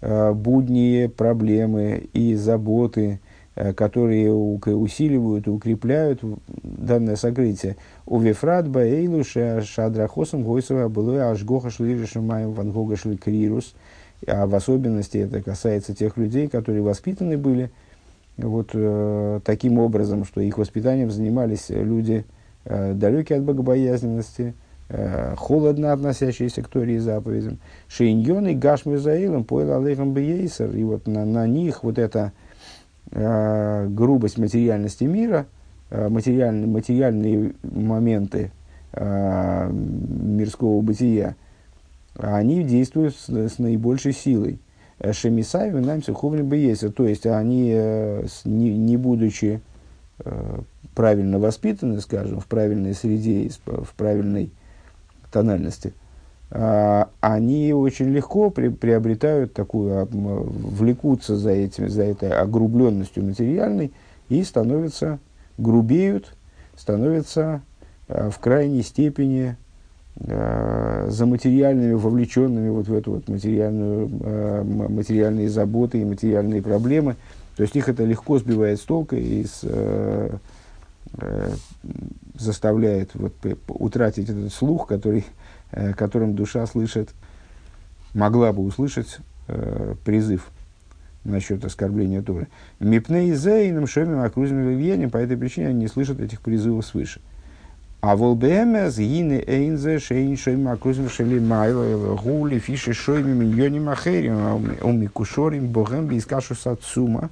а, 0.00 0.32
будние 0.32 1.08
проблемы 1.08 2.08
и 2.12 2.34
заботы, 2.34 3.20
а, 3.54 3.72
которые 3.72 4.32
усиливают 4.32 5.46
и 5.46 5.50
укрепляют 5.50 6.20
данное 6.62 7.16
сокрытие. 7.16 7.76
У 8.06 8.18
Вифрат 8.18 8.68
Баэйлуша 8.68 9.62
Шадрахосом 9.62 10.42
Гойсова 10.42 10.88
было 10.88 11.30
Ашгоха 11.30 11.70
Шлиришимаем 11.70 12.52
Вангога 12.52 12.96
Шликрирус– 12.96 13.74
а 14.26 14.46
в 14.46 14.54
особенности 14.54 15.18
это 15.18 15.42
касается 15.42 15.94
тех 15.94 16.16
людей, 16.16 16.48
которые 16.48 16.82
воспитаны 16.82 17.38
были 17.38 17.70
вот 18.36 18.70
э, 18.74 19.40
таким 19.44 19.78
образом, 19.78 20.24
что 20.24 20.40
их 20.40 20.58
воспитанием 20.58 21.10
занимались 21.10 21.66
люди 21.68 22.24
э, 22.64 22.94
далекие 22.94 23.38
от 23.38 23.44
богобоязненности, 23.44 24.54
э, 24.88 25.34
холодно 25.36 25.92
относящиеся 25.92 26.62
к 26.62 26.68
Торе 26.68 26.96
и 26.96 26.98
заповедям. 26.98 27.58
Шейньон 27.88 28.48
и 28.48 28.54
Гашмир 28.54 28.98
Заилом 28.98 29.44
поел 29.44 29.74
Алейхам 29.74 30.12
Бейсер. 30.12 30.74
И 30.74 30.84
вот 30.84 31.06
на, 31.06 31.24
на 31.24 31.46
них 31.46 31.82
вот 31.82 31.98
эта 31.98 32.32
э, 33.10 33.86
грубость 33.88 34.38
материальности 34.38 35.04
мира, 35.04 35.46
э, 35.90 36.08
материальные, 36.08 36.66
материальные 36.66 37.54
моменты 37.62 38.52
э, 38.92 39.70
мирского 39.70 40.80
бытия, 40.80 41.36
они 42.16 42.64
действуют 42.64 43.16
с, 43.16 43.28
с 43.28 43.58
наибольшей 43.58 44.12
силой. 44.12 44.58
Шемисай, 45.12 45.70
нам 45.70 46.02
суховли 46.02 46.42
бы 46.42 46.56
есть. 46.56 46.94
То 46.94 47.06
есть 47.06 47.26
они, 47.26 47.70
э, 47.72 48.26
не, 48.44 48.76
не 48.76 48.96
будучи 48.98 49.62
э, 50.18 50.60
правильно 50.94 51.38
воспитаны, 51.38 52.00
скажем, 52.00 52.40
в 52.40 52.46
правильной 52.46 52.94
среде, 52.94 53.50
в 53.64 53.94
правильной 53.94 54.50
тональности, 55.32 55.94
э, 56.50 57.04
они 57.20 57.72
очень 57.72 58.10
легко 58.10 58.50
при, 58.50 58.68
приобретают 58.68 59.54
такую, 59.54 60.06
влекутся 60.10 61.36
за, 61.36 61.52
этим, 61.52 61.88
за 61.88 62.02
этой 62.02 62.30
огрубленностью 62.32 63.24
материальной 63.24 63.92
и 64.28 64.42
становятся, 64.44 65.18
грубеют, 65.56 66.36
становятся 66.76 67.62
в 68.06 68.38
крайней 68.38 68.82
степени 68.82 69.56
Э, 69.56 69.69
за 70.16 71.24
материальными, 71.26 71.94
вовлеченными 71.94 72.68
вот 72.68 72.88
в 72.88 72.94
эту 72.94 73.12
вот 73.12 73.28
материальную, 73.28 74.10
э, 74.22 74.62
материальные 74.62 75.48
заботы 75.48 76.00
и 76.00 76.04
материальные 76.04 76.62
проблемы. 76.62 77.16
То 77.56 77.62
есть 77.62 77.74
их 77.76 77.88
это 77.88 78.04
легко 78.04 78.38
сбивает 78.38 78.80
с 78.80 78.82
толка 78.82 79.16
и 79.16 79.44
с, 79.44 79.60
э, 79.62 80.36
заставляет 82.38 83.10
вот, 83.14 83.32
утратить 83.68 84.28
этот 84.28 84.52
слух, 84.52 84.86
который, 84.86 85.24
которым 85.96 86.34
душа 86.34 86.66
слышит, 86.66 87.10
могла 88.14 88.52
бы 88.52 88.62
услышать 88.62 89.18
призыв 90.04 90.50
насчет 91.24 91.64
оскорбления 91.64 92.22
Торы. 92.22 92.48
Мипней 92.78 93.34
зейным 93.34 93.86
шемим 93.86 94.20
окрузим 94.20 95.10
по 95.10 95.16
этой 95.16 95.36
причине 95.36 95.68
они 95.68 95.80
не 95.80 95.88
слышат 95.88 96.20
этих 96.20 96.40
призывов 96.40 96.86
свыше. 96.86 97.20
А 98.00 98.16
волбемес 98.16 98.96
гины 98.96 99.44
эйнзе 99.46 99.98
шейн 99.98 100.36
шойм 100.36 100.68
акузим 100.68 101.10
шели 101.10 101.38
майла 101.38 102.16
гули 102.16 102.58
фиши 102.58 102.94
шойми 102.94 103.32
миньоним 103.32 103.90
ахерим 103.90 104.78
умикушорим 104.80 105.66
богем 105.66 106.06
бискашу 106.06 106.54
сацума. 106.54 107.28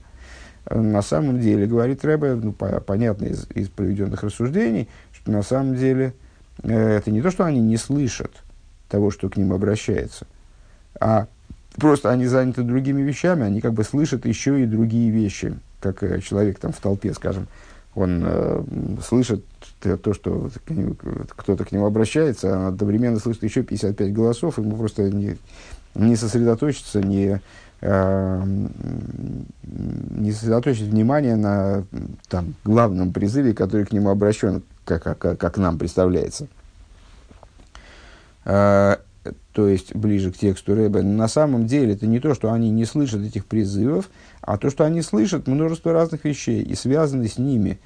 На 0.70 1.00
самом 1.00 1.40
деле, 1.40 1.66
говорит 1.66 2.04
Рэбе, 2.04 2.34
ну, 2.34 2.52
понятно 2.52 3.24
из, 3.24 3.46
из 3.54 3.68
проведенных 3.68 4.22
рассуждений, 4.22 4.88
что 5.12 5.32
на 5.32 5.42
самом 5.42 5.76
деле 5.76 6.12
э, 6.62 6.96
это 6.98 7.10
не 7.10 7.22
то, 7.22 7.30
что 7.30 7.46
они 7.46 7.60
не 7.60 7.78
слышат 7.78 8.32
того, 8.90 9.10
что 9.10 9.30
к 9.30 9.38
ним 9.38 9.54
обращается, 9.54 10.26
а 11.00 11.26
просто 11.76 12.10
они 12.10 12.26
заняты 12.26 12.64
другими 12.64 13.00
вещами, 13.00 13.44
они 13.44 13.62
как 13.62 13.72
бы 13.72 13.82
слышат 13.82 14.26
еще 14.26 14.62
и 14.62 14.66
другие 14.66 15.10
вещи, 15.10 15.54
как 15.80 16.02
э, 16.02 16.20
человек 16.20 16.58
там 16.58 16.72
в 16.72 16.80
толпе, 16.80 17.14
скажем, 17.14 17.46
он 17.94 18.22
э, 18.26 18.62
слышит 19.02 19.46
то, 19.80 20.14
что 20.14 20.50
кто-то 21.36 21.64
к 21.64 21.72
нему 21.72 21.86
обращается, 21.86 22.54
а 22.54 22.68
одновременно 22.68 23.18
слышит 23.18 23.42
еще 23.42 23.62
55 23.62 24.12
голосов, 24.12 24.58
ему 24.58 24.76
просто 24.76 25.10
не, 25.10 25.36
не 25.94 26.16
сосредоточиться, 26.16 27.00
не, 27.00 27.40
э, 27.80 28.42
не 29.62 30.32
сосредоточить 30.32 30.88
внимание 30.88 31.36
на 31.36 31.84
там, 32.28 32.54
главном 32.64 33.12
призыве, 33.12 33.54
который 33.54 33.86
к 33.86 33.92
нему 33.92 34.10
обращен, 34.10 34.62
как, 34.84 35.02
как, 35.02 35.38
как 35.38 35.58
нам 35.58 35.78
представляется. 35.78 36.48
Э, 38.44 38.96
то 39.52 39.68
есть 39.68 39.94
ближе 39.94 40.32
к 40.32 40.36
тексту 40.38 40.74
Рэбе, 40.74 41.02
на 41.02 41.28
самом 41.28 41.66
деле 41.66 41.94
это 41.94 42.06
не 42.06 42.20
то, 42.20 42.34
что 42.34 42.52
они 42.52 42.70
не 42.70 42.84
слышат 42.84 43.22
этих 43.22 43.46
призывов, 43.46 44.08
а 44.40 44.56
то, 44.56 44.70
что 44.70 44.84
они 44.84 45.02
слышат 45.02 45.46
множество 45.46 45.92
разных 45.92 46.24
вещей 46.24 46.62
и 46.62 46.74
связаны 46.74 47.28
с 47.28 47.38
ними 47.38 47.78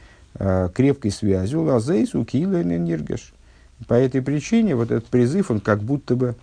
крепкой 0.74 1.10
связью 1.10 1.62
лазейсу 1.62 2.24
килэнергеш. 2.24 3.32
По 3.86 3.94
этой 3.94 4.22
причине 4.22 4.76
вот 4.76 4.90
этот 4.90 5.06
призыв, 5.06 5.50
он 5.50 5.60
как 5.60 5.80
будто 5.82 6.16
бы 6.16 6.34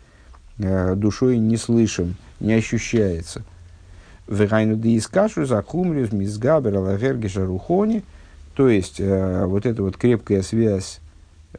э, 0.57 0.95
душой 0.95 1.37
не 1.37 1.57
слышим, 1.57 2.15
не 2.39 2.53
ощущается. 2.53 3.43
Вегайну 4.27 4.75
диискашу 4.75 5.45
закумриус 5.45 6.11
мизгабер 6.11 6.75
алагергеша 6.75 7.45
рухони, 7.45 8.03
то 8.55 8.69
есть 8.69 8.99
э, 8.99 9.45
вот 9.45 9.65
эта 9.65 9.81
вот 9.83 9.97
крепкая 9.97 10.41
связь 10.41 10.99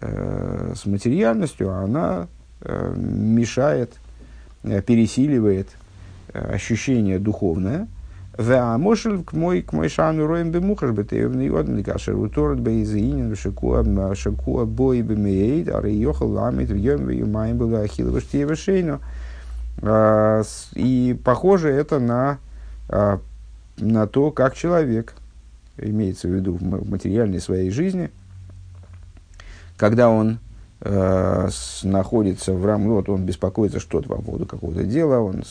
э, 0.01 0.75
с 0.77 0.87
материальностью, 0.87 1.71
она 1.71 2.29
Э, 2.63 2.93
мешает, 2.95 3.95
э, 4.65 4.83
пересиливает 4.83 5.69
э, 6.35 6.55
ощущение 6.55 7.19
духовное. 7.19 7.89
А 8.43 8.79
мошель 8.79 9.23
к 9.23 9.35
мой 9.35 9.61
к 9.61 9.75
мой 9.75 9.91
шану 9.91 10.27
роем 10.27 10.51
бемухаш 10.51 10.93
бетеевный 10.93 11.51
одн 11.51 11.83
кашер 11.83 12.17
уторт 12.17 12.59
бейзинин 12.59 13.37
шакуа 13.37 14.15
шакуа 14.15 14.65
бой 14.65 15.03
бемеид 15.03 15.69
а 15.69 15.83
рейохал 15.83 16.31
ламит 16.31 16.71
в 16.71 16.75
йом 16.75 17.11
юмаем 17.11 17.59
было 17.59 17.81
ахилова 17.81 18.19
штиева 18.23 19.01
И 20.75 21.21
похоже 21.23 21.69
это 21.69 21.99
на, 21.99 22.39
на 23.77 24.07
то, 24.07 24.31
как 24.31 24.55
человек, 24.55 25.13
имеется 25.77 26.27
в 26.27 26.31
виду 26.31 26.55
в 26.55 26.89
материальной 26.89 27.41
своей 27.41 27.71
жизни, 27.71 28.11
когда 29.77 30.09
он 30.09 30.39
находится 30.83 32.55
в 32.55 32.65
рамках, 32.65 32.89
ну, 32.89 32.95
вот 32.95 33.09
он 33.11 33.27
беспокоится 33.27 33.81
что-то 33.81 34.09
по 34.09 34.23
поводу 34.23 34.47
какого-то 34.47 34.83
дела, 34.85 35.19
он 35.19 35.43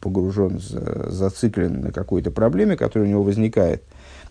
погружен, 0.00 0.58
за, 0.58 1.10
зациклен 1.10 1.80
на 1.80 1.92
какой-то 1.92 2.30
проблеме, 2.30 2.76
которая 2.76 3.08
у 3.08 3.10
него 3.10 3.22
возникает, 3.22 3.82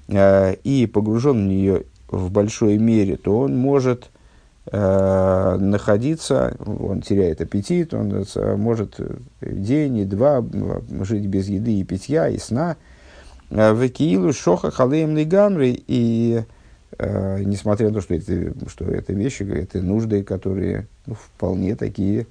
э, 0.07 0.53
и 0.63 0.85
погружен 0.85 1.45
в 1.45 1.49
нее 1.49 1.83
в 2.07 2.31
большой 2.31 2.77
мере, 2.77 3.17
то 3.17 3.39
он 3.39 3.57
может 3.57 4.11
э, 4.71 5.57
находиться, 5.59 6.55
он 6.59 7.01
теряет 7.01 7.41
аппетит, 7.41 7.93
он 7.93 8.13
э, 8.13 8.55
может 8.55 8.99
день 9.41 9.97
и 9.97 10.05
два 10.05 10.45
жить 11.01 11.25
без 11.25 11.47
еды 11.47 11.79
и 11.79 11.83
питья, 11.83 12.27
и 12.27 12.37
сна. 12.37 12.77
Э, 13.49 13.73
в 13.73 13.87
Киилу 13.89 14.33
шоха 14.33 14.71
халеем 14.71 15.15
лигамри, 15.15 15.83
и 15.87 16.43
э, 16.97 17.43
несмотря 17.43 17.89
на 17.89 17.95
то, 17.95 18.01
что 18.01 18.13
это, 18.13 18.53
что 18.69 18.85
это 18.85 19.13
вещи, 19.13 19.43
это 19.43 19.81
нужды, 19.81 20.23
которые 20.23 20.87
ну, 21.05 21.15
вполне 21.15 21.75
такие 21.75 22.27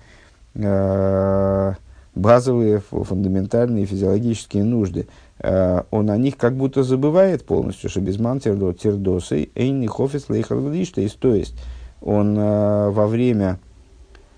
э, 0.55 1.73
базовые, 2.15 2.81
фундаментальные 2.81 3.87
физиологические 3.87 4.65
нужды, 4.65 5.07
э, 5.39 5.83
он 5.91 6.11
о 6.11 6.17
них 6.17 6.37
как 6.37 6.57
будто 6.57 6.83
забывает 6.83 7.45
полностью, 7.45 7.91
что 7.91 8.01
без 8.01 8.19
ман 8.19 8.41
тердосы, 8.41 9.49
эйни 9.55 9.87
хофис 9.87 10.25
то 10.25 11.35
есть 11.35 11.55
он 12.01 12.39
э, 12.39 12.91
во 12.91 13.07
время 13.07 13.59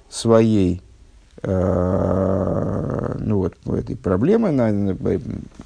своей 0.08 0.82
э, 1.42 3.16
ну 3.18 3.38
вот 3.38 3.54
этой 3.66 3.96
проблемы, 3.96 4.50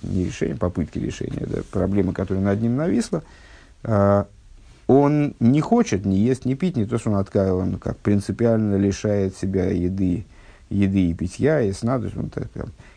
не 0.03 0.25
решения, 0.25 0.57
попытки 0.57 0.99
решения, 0.99 1.47
да, 1.47 1.59
проблемы, 1.71 2.13
которая 2.13 2.43
над 2.43 2.61
ним 2.61 2.77
нависла, 2.77 3.23
э, 3.85 4.25
он 4.91 5.37
не 5.39 5.61
хочет 5.61 6.05
ни 6.05 6.17
есть, 6.17 6.45
ни 6.45 6.55
пить, 6.55 6.77
не 6.77 6.85
то, 6.85 6.99
что 6.99 7.11
он 7.11 7.19
отказ, 7.19 7.49
он 7.53 7.79
как 7.79 7.97
принципиально 7.99 8.75
лишает 8.75 9.37
себя 9.37 9.67
еды, 9.71 10.27
еды 10.69 11.11
и 11.11 11.15
питья, 11.15 11.61
и 11.61 11.71
сна, 11.73 11.99
то 12.01 12.07
есть 12.07 12.17
он 12.17 12.29
так, 12.29 12.49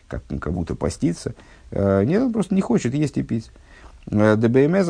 как, 0.08 0.24
как 0.40 0.52
будто 0.52 0.74
постится. 0.74 1.34
Э, 1.70 2.02
нет, 2.04 2.20
он 2.20 2.32
просто 2.32 2.52
не 2.56 2.62
хочет 2.62 2.94
есть 2.94 3.16
и 3.16 3.22
пить. 3.22 3.52
Э, 4.10 4.34
ДБМС 4.34 4.88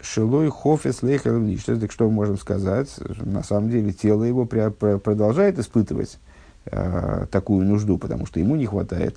шилой 0.00 0.50
хофес 0.50 1.02
лейхер 1.02 1.58
Что, 1.58 1.90
что 1.90 2.04
мы 2.04 2.12
можем 2.12 2.38
сказать? 2.38 2.88
На 3.20 3.42
самом 3.42 3.68
деле 3.68 3.92
тело 3.92 4.22
его 4.22 4.46
продолжает 4.46 5.58
испытывать 5.58 6.16
э, 6.66 7.26
такую 7.32 7.66
нужду, 7.66 7.98
потому 7.98 8.26
что 8.26 8.38
ему 8.38 8.54
не 8.54 8.66
хватает 8.66 9.16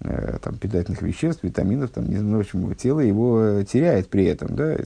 э, 0.00 0.36
там, 0.42 0.58
питательных 0.58 1.00
веществ, 1.00 1.44
витаминов, 1.44 1.92
там, 1.92 2.10
не 2.10 2.16
знаю, 2.18 2.44
почему 2.44 2.74
тело 2.74 3.00
его 3.00 3.62
теряет 3.62 4.10
при 4.10 4.26
этом. 4.26 4.54
Да? 4.54 4.76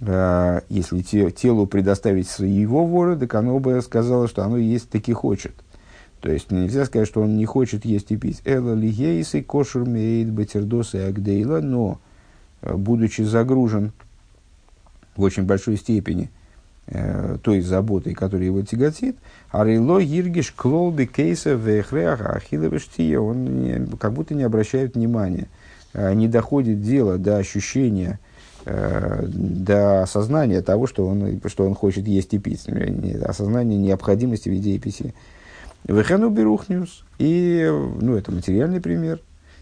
Э, 0.00 0.60
если 0.68 1.02
те, 1.02 1.30
телу 1.30 1.66
предоставить 1.66 2.38
его 2.38 2.86
волю, 2.86 3.18
так 3.18 3.34
оно 3.34 3.58
бы 3.58 3.80
сказало, 3.82 4.28
что 4.28 4.44
оно 4.44 4.56
есть 4.56 4.88
таки 4.88 5.12
хочет. 5.12 5.52
То 6.20 6.30
есть 6.30 6.50
нельзя 6.50 6.84
сказать, 6.84 7.08
что 7.08 7.22
он 7.22 7.36
не 7.36 7.46
хочет 7.46 7.84
есть 7.84 8.10
и 8.10 8.16
пить. 8.16 8.42
Эла 8.44 8.74
лигейсы 8.74 9.42
кошур 9.42 9.86
мейд 9.86 10.30
батердосы 10.30 10.96
агдейла, 10.96 11.60
но 11.60 11.98
э, 12.62 12.74
будучи 12.74 13.22
загружен 13.22 13.92
в 15.16 15.22
очень 15.22 15.44
большой 15.44 15.76
степени 15.76 16.30
э, 16.86 17.38
той 17.42 17.60
заботой, 17.60 18.14
которая 18.14 18.46
его 18.46 18.62
тяготит, 18.62 19.16
арило 19.50 19.98
иргиш 19.98 20.52
клолби 20.52 21.06
кейса 21.06 21.52
вехреаха 21.54 22.32
ахиловештия, 22.32 23.18
он 23.18 23.44
не, 23.44 23.96
как 23.96 24.12
будто 24.12 24.34
не 24.34 24.42
обращает 24.42 24.94
внимания, 24.94 25.48
э, 25.94 26.12
не 26.14 26.28
доходит 26.28 26.82
дело 26.82 27.18
до 27.18 27.38
ощущения 27.38 28.18
до 28.64 30.02
осознания 30.02 30.60
того, 30.62 30.86
что 30.86 31.06
он, 31.06 31.40
что 31.46 31.66
он 31.66 31.74
хочет 31.74 32.06
есть 32.06 32.34
и 32.34 32.38
пить, 32.38 32.66
осознание 33.24 33.78
необходимости 33.78 34.48
в 34.48 34.52
еде 34.52 34.72
и 34.72 34.78
питье. 34.78 35.14
Вехену 35.84 36.30
берухниус. 36.30 37.04
И, 37.18 37.66
ну, 38.00 38.16
это 38.16 38.32
материальный 38.32 38.80
пример, 38.80 39.20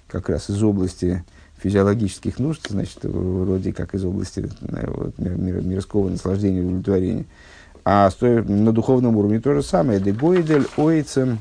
как 0.08 0.28
раз 0.28 0.50
из 0.50 0.62
области 0.62 1.24
физиологических 1.58 2.38
нужд, 2.38 2.66
значит, 2.68 2.98
вроде 3.02 3.72
как 3.72 3.94
из 3.94 4.04
области 4.04 4.48
вот, 4.61 5.18
мир, 5.18 5.61
мирского 5.62 6.08
наслаждения 6.08 6.61
и 6.61 6.64
удовлетворения. 6.64 7.24
А 7.84 8.11
на 8.20 8.72
духовном 8.72 9.16
уровне 9.16 9.40
то 9.40 9.54
же 9.54 9.62
самое. 9.62 9.98
Дегоидель 10.00 10.66
ойцем 10.76 11.40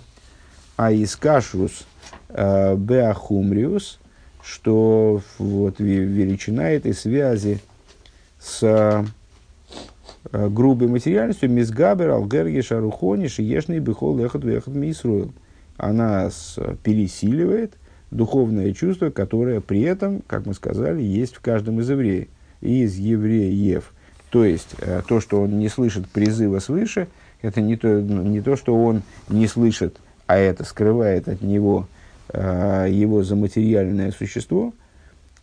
аискашрус 0.77 1.85
э, 2.29 2.75
беахумриус, 2.75 3.99
что 4.47 5.21
вот 5.37 5.79
величина 5.79 6.69
этой 6.69 6.93
связи 6.93 7.59
с 8.39 8.63
э, 8.63 10.47
грубой 10.49 10.87
материальностью 10.87 11.49
мизгабер 11.49 12.11
алгерги 12.11 12.61
шарухони 12.61 13.27
шиешный 13.27 13.79
бихол 13.79 14.17
лехот 14.17 14.45
вехот 14.45 14.73
мисруэл. 14.73 15.33
Она 15.75 16.29
пересиливает 16.83 17.73
духовное 18.09 18.73
чувство, 18.73 19.09
которое 19.09 19.59
при 19.59 19.81
этом, 19.81 20.21
как 20.27 20.45
мы 20.45 20.53
сказали, 20.53 21.01
есть 21.01 21.35
в 21.35 21.41
каждом 21.41 21.81
из 21.81 21.89
евреев. 21.89 22.27
Из 22.61 22.95
евреев. 22.95 23.91
То 24.29 24.45
есть, 24.45 24.75
э, 24.79 25.01
то, 25.07 25.19
что 25.19 25.41
он 25.41 25.59
не 25.59 25.67
слышит 25.67 26.07
призыва 26.07 26.59
свыше, 26.59 27.07
это 27.41 27.59
не 27.59 27.75
то, 27.75 28.01
не 28.01 28.41
то, 28.41 28.55
что 28.55 28.81
он 28.81 29.03
не 29.27 29.47
слышит, 29.47 29.97
а 30.25 30.37
это 30.37 30.63
скрывает 30.63 31.27
от 31.27 31.41
него 31.41 31.87
э, 32.29 32.87
его 32.89 33.23
заматериальное 33.23 34.11
существо, 34.11 34.73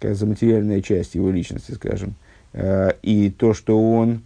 как 0.01 0.15
заматериальная 0.15 0.81
часть 0.81 1.15
его 1.15 1.31
личности, 1.31 1.73
скажем, 1.73 2.15
э, 2.53 2.93
и 3.03 3.31
то, 3.31 3.55
что 3.55 3.81
он, 3.81 4.23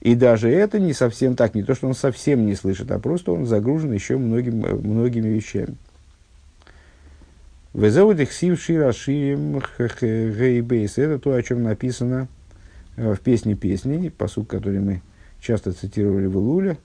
и 0.00 0.14
даже 0.14 0.50
это 0.50 0.78
не 0.78 0.92
совсем 0.92 1.36
так, 1.36 1.54
не 1.54 1.62
то, 1.62 1.74
что 1.74 1.86
он 1.86 1.94
совсем 1.94 2.46
не 2.46 2.54
слышит, 2.54 2.90
а 2.90 2.98
просто 2.98 3.32
он 3.32 3.46
загружен 3.46 3.92
еще 3.92 4.16
многим, 4.18 4.60
многими 4.60 5.28
вещами. 5.28 5.76
Везеудих 7.72 8.32
сив 8.32 8.60
шира 8.60 8.92
ширим 8.92 9.60
гейбейс. 9.78 10.96
Это 10.96 11.18
то, 11.18 11.32
о 11.32 11.42
чем 11.42 11.64
написано 11.64 12.28
Э, 12.96 13.14
в 13.14 13.20
песне 13.20 13.54
песни, 13.54 14.08
посуд, 14.08 14.48
который 14.48 14.80
мы 14.80 15.02
часто 15.40 15.72
цитировали 15.72 16.26
в 16.26 16.36
Илуле, 16.36 16.76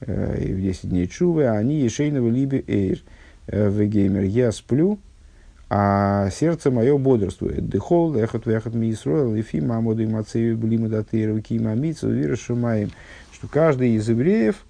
э, 0.00 0.42
и 0.42 0.52
в 0.52 0.60
10 0.60 0.88
дней 0.88 1.06
Чувы, 1.06 1.46
они 1.46 1.80
Ешейнова 1.80 2.28
Либи 2.28 2.64
Эйр 2.66 3.00
э, 3.46 3.68
в 3.68 3.84
геймер. 3.84 4.22
Я 4.22 4.52
сплю, 4.52 4.98
а 5.70 6.30
сердце 6.30 6.70
мое 6.70 6.96
бодрствует. 6.98 7.68
Дыхол, 7.68 8.16
эхот, 8.16 8.46
вехот, 8.46 8.74
ми 8.74 8.90
Исроэл, 8.90 9.34
лифи, 9.34 9.60
мамоду 9.60 10.02
и 10.02 10.06
мацею, 10.06 10.56
блима 10.56 10.88
датейру, 10.88 11.40
кима, 11.40 11.74
мицу, 11.74 12.10
вира, 12.10 12.36
шумаем. 12.36 12.90
Что 13.32 13.48
каждый 13.48 13.90
из 13.90 14.08
евреев, 14.08 14.64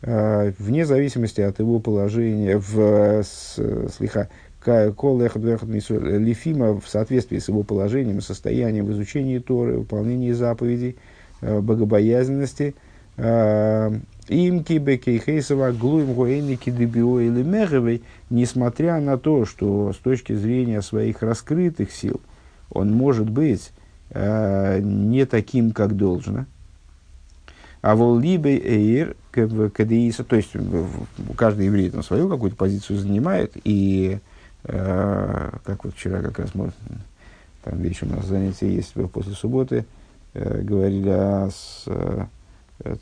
вне 0.00 0.86
зависимости 0.86 1.40
от 1.40 1.58
его 1.58 1.80
положения 1.80 2.56
в 2.58 3.24
слиха, 3.24 4.28
Кол 4.96 5.20
Лифима 5.20 6.80
в 6.80 6.88
соответствии 6.88 7.38
с 7.38 7.48
его 7.48 7.62
положением, 7.62 8.20
состоянием 8.20 8.86
в 8.86 8.92
изучении 8.92 9.38
Торы, 9.38 9.78
выполнении 9.78 10.32
заповедей, 10.32 10.96
э, 11.40 11.60
богобоязненности. 11.60 12.74
Им 14.28 14.64
кибекейхейсова 14.64 15.72
глуем 15.72 16.14
гуэйники 16.14 16.70
дебио 16.70 17.20
или 17.20 17.42
меговой, 17.42 18.02
несмотря 18.30 19.00
на 19.00 19.18
то, 19.18 19.44
что 19.44 19.92
с 19.92 19.96
точки 19.96 20.34
зрения 20.34 20.82
своих 20.82 21.22
раскрытых 21.22 21.90
сил 21.92 22.20
он 22.70 22.92
может 22.92 23.30
быть 23.30 23.72
э, 24.10 24.80
не 24.80 25.24
таким, 25.24 25.72
как 25.72 25.96
должно. 25.96 26.46
А 27.80 27.94
вол 27.94 28.18
либо 28.18 28.48
эйр 28.48 29.16
кадеиса, 29.30 30.24
то 30.24 30.36
есть 30.36 30.50
каждый 31.36 31.66
еврей 31.66 31.90
там 31.90 32.02
свою 32.02 32.28
какую-то 32.28 32.56
позицию 32.56 32.98
занимает, 32.98 33.52
и 33.64 34.18
Э, 34.64 35.50
как 35.64 35.84
вот 35.84 35.94
вчера 35.94 36.20
как 36.20 36.38
раз 36.38 36.54
мы, 36.54 36.72
там 37.64 37.80
вечером 37.80 38.12
у 38.12 38.16
нас 38.16 38.26
занятие 38.26 38.74
есть 38.74 38.92
после 39.12 39.32
субботы, 39.32 39.86
э, 40.34 40.62
говорили 40.62 41.08
о 41.08 41.50
с, 41.50 41.84
э, 41.86 42.26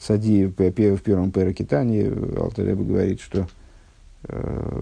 Цади 0.01 0.47
в 0.47 0.53
первом 0.53 1.31
Перекитании, 1.31 2.11
Алтареба 2.39 2.83
говорит, 2.83 3.21
что 3.21 3.47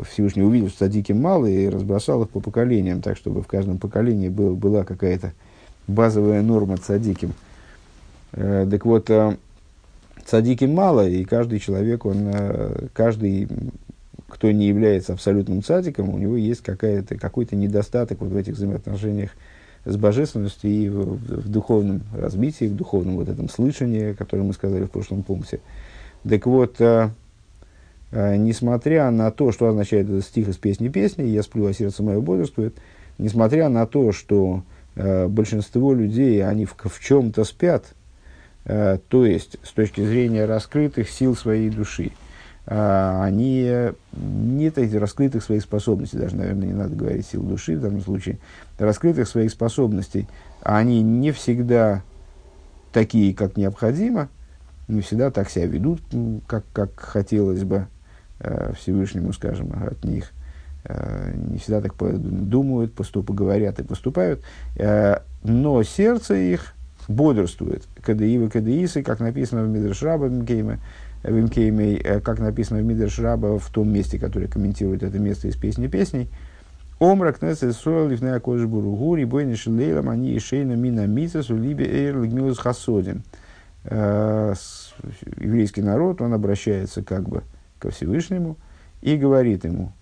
Всевышний 0.09 0.43
увидел, 0.43 0.69
что 0.69 0.79
цадики 0.79 1.13
мало, 1.13 1.47
и 1.47 1.69
разбросал 1.69 2.23
их 2.23 2.31
по 2.31 2.41
поколениям, 2.41 3.03
так, 3.03 3.17
чтобы 3.17 3.43
в 3.43 3.47
каждом 3.47 3.79
поколении 3.79 4.29
был, 4.29 4.55
была 4.57 4.85
какая-то 4.85 5.33
базовая 5.87 6.43
норма 6.43 6.77
цадиким. 6.79 7.35
Так 8.31 8.85
вот, 8.87 9.11
цадики 10.25 10.65
мало, 10.65 11.09
и 11.09 11.25
каждый 11.25 11.59
человек, 11.59 12.07
он, 12.07 12.33
каждый 12.93 13.49
кто 14.29 14.51
не 14.51 14.67
является 14.67 15.13
абсолютным 15.13 15.63
цадиком, 15.63 16.09
у 16.09 16.19
него 16.19 16.37
есть 16.37 16.63
какая-то, 16.63 17.17
какой-то 17.17 17.55
недостаток 17.55 18.21
вот 18.21 18.31
в 18.31 18.37
этих 18.37 18.55
взаимоотношениях 18.55 19.31
с 19.85 19.97
божественностью 19.97 20.71
и 20.71 20.89
в, 20.89 21.17
в, 21.17 21.49
духовном 21.49 22.03
развитии, 22.17 22.67
в 22.67 22.75
духовном 22.75 23.17
вот 23.17 23.29
этом 23.29 23.49
слышании, 23.49 24.13
которое 24.13 24.43
мы 24.43 24.53
сказали 24.53 24.85
в 24.85 24.91
прошлом 24.91 25.23
пункте. 25.23 25.61
Так 26.29 26.47
вот, 26.47 26.81
а, 26.81 27.11
а, 28.13 28.37
несмотря 28.37 29.11
на 29.11 29.31
то, 29.31 29.53
что 29.53 29.69
означает 29.69 30.09
этот 30.09 30.25
стих 30.25 30.49
из 30.49 30.57
песни 30.57 30.89
песни, 30.89 31.25
«Я 31.25 31.43
сплю, 31.43 31.67
а 31.67 31.75
сердце 31.75 32.03
мое 32.03 32.21
бодрствует», 32.21 32.75
несмотря 33.19 33.69
на 33.69 33.87
то, 33.87 34.13
что 34.13 34.63
а, 34.97 35.29
большинство 35.29 35.93
людей, 35.93 36.43
они 36.45 36.65
в, 36.65 36.75
в 36.79 37.01
чем-то 37.01 37.45
спят, 37.45 37.95
а, 38.65 38.99
то 39.09 39.27
есть 39.27 39.59
с 39.63 39.73
точки 39.73 40.05
зрения 40.05 40.47
раскрытых 40.47 41.11
сил 41.11 41.37
своей 41.37 41.71
души– 41.71 42.13
они 42.67 43.91
нет 44.13 44.79
этих 44.79 44.99
раскрытых 44.99 45.45
своих 45.45 45.63
способностей, 45.63 46.17
даже, 46.17 46.37
наверное, 46.37 46.69
не 46.69 46.73
надо 46.73 46.97
говорить 46.97 47.27
сил 47.27 47.43
души 47.43 47.77
в 47.77 47.81
данном 47.81 48.01
случае, 48.01 48.39
раскрытых 48.79 49.29
своих 49.29 49.51
способностей, 49.51 50.27
они 50.63 51.03
не 51.03 51.31
всегда 51.31 52.03
такие, 52.93 53.35
как 53.35 53.57
необходимо, 53.57 54.29
не 54.89 55.01
всегда 55.03 55.31
так 55.31 55.51
себя 55.51 55.67
ведут, 55.67 56.01
как, 56.47 56.65
как 56.73 56.99
хотелось 56.99 57.65
бы 57.65 57.87
э, 58.41 58.73
Всевышнему, 58.79 59.33
скажем, 59.33 59.73
от 59.73 60.05
них. 60.05 60.31
Э, 60.85 61.33
не 61.35 61.59
всегда 61.59 61.81
так 61.81 61.95
думают, 61.99 62.95
поступают, 62.95 63.39
говорят 63.39 63.79
и 63.81 63.83
поступают. 63.83 64.43
Э, 64.77 65.19
но 65.43 65.83
сердце 65.83 66.35
их 66.35 66.75
бодрствует. 67.09 67.85
Кадаивы 68.03 68.49
кадаисы, 68.49 69.03
как 69.03 69.21
написано 69.21 69.65
в 69.65 69.69
Мидршраба 69.69 70.27
Мкейме, 70.27 70.81
Вимкеймей, 71.25 71.97
э, 71.97 72.21
как 72.21 72.39
написано 72.39 72.81
в 72.81 72.85
Мидер 72.85 73.11
Шраба, 73.11 73.59
в 73.59 73.69
том 73.71 73.91
месте, 73.91 74.19
которое 74.19 74.47
комментирует 74.47 75.03
это 75.03 75.19
место 75.19 75.49
из 75.49 75.57
песни 75.57 75.87
песней. 75.87 76.29
Омра 77.01 77.33
кнесет 77.33 77.75
сойл 77.75 78.09
ливная 78.09 78.39
кожа 78.41 78.67
буругу, 78.69 79.15
рибойни 79.17 79.55
шилейлам, 79.55 80.11
они 80.11 80.33
и 80.33 80.39
шейна 80.39 80.75
мина 80.75 81.07
мицесу, 81.07 81.57
либе 81.57 81.87
эйр 81.87 82.23
лигмилус 82.23 82.59
хасодим. 82.59 83.23
Э, 83.85 84.55
еврейский 85.39 85.83
народ, 85.83 86.21
он 86.21 86.35
обращается 86.35 87.03
как 87.03 87.29
бы 87.29 87.43
ко 87.79 87.91
Всевышнему 87.91 88.57
и 89.01 89.17
говорит 89.17 89.65
ему, 89.65 89.93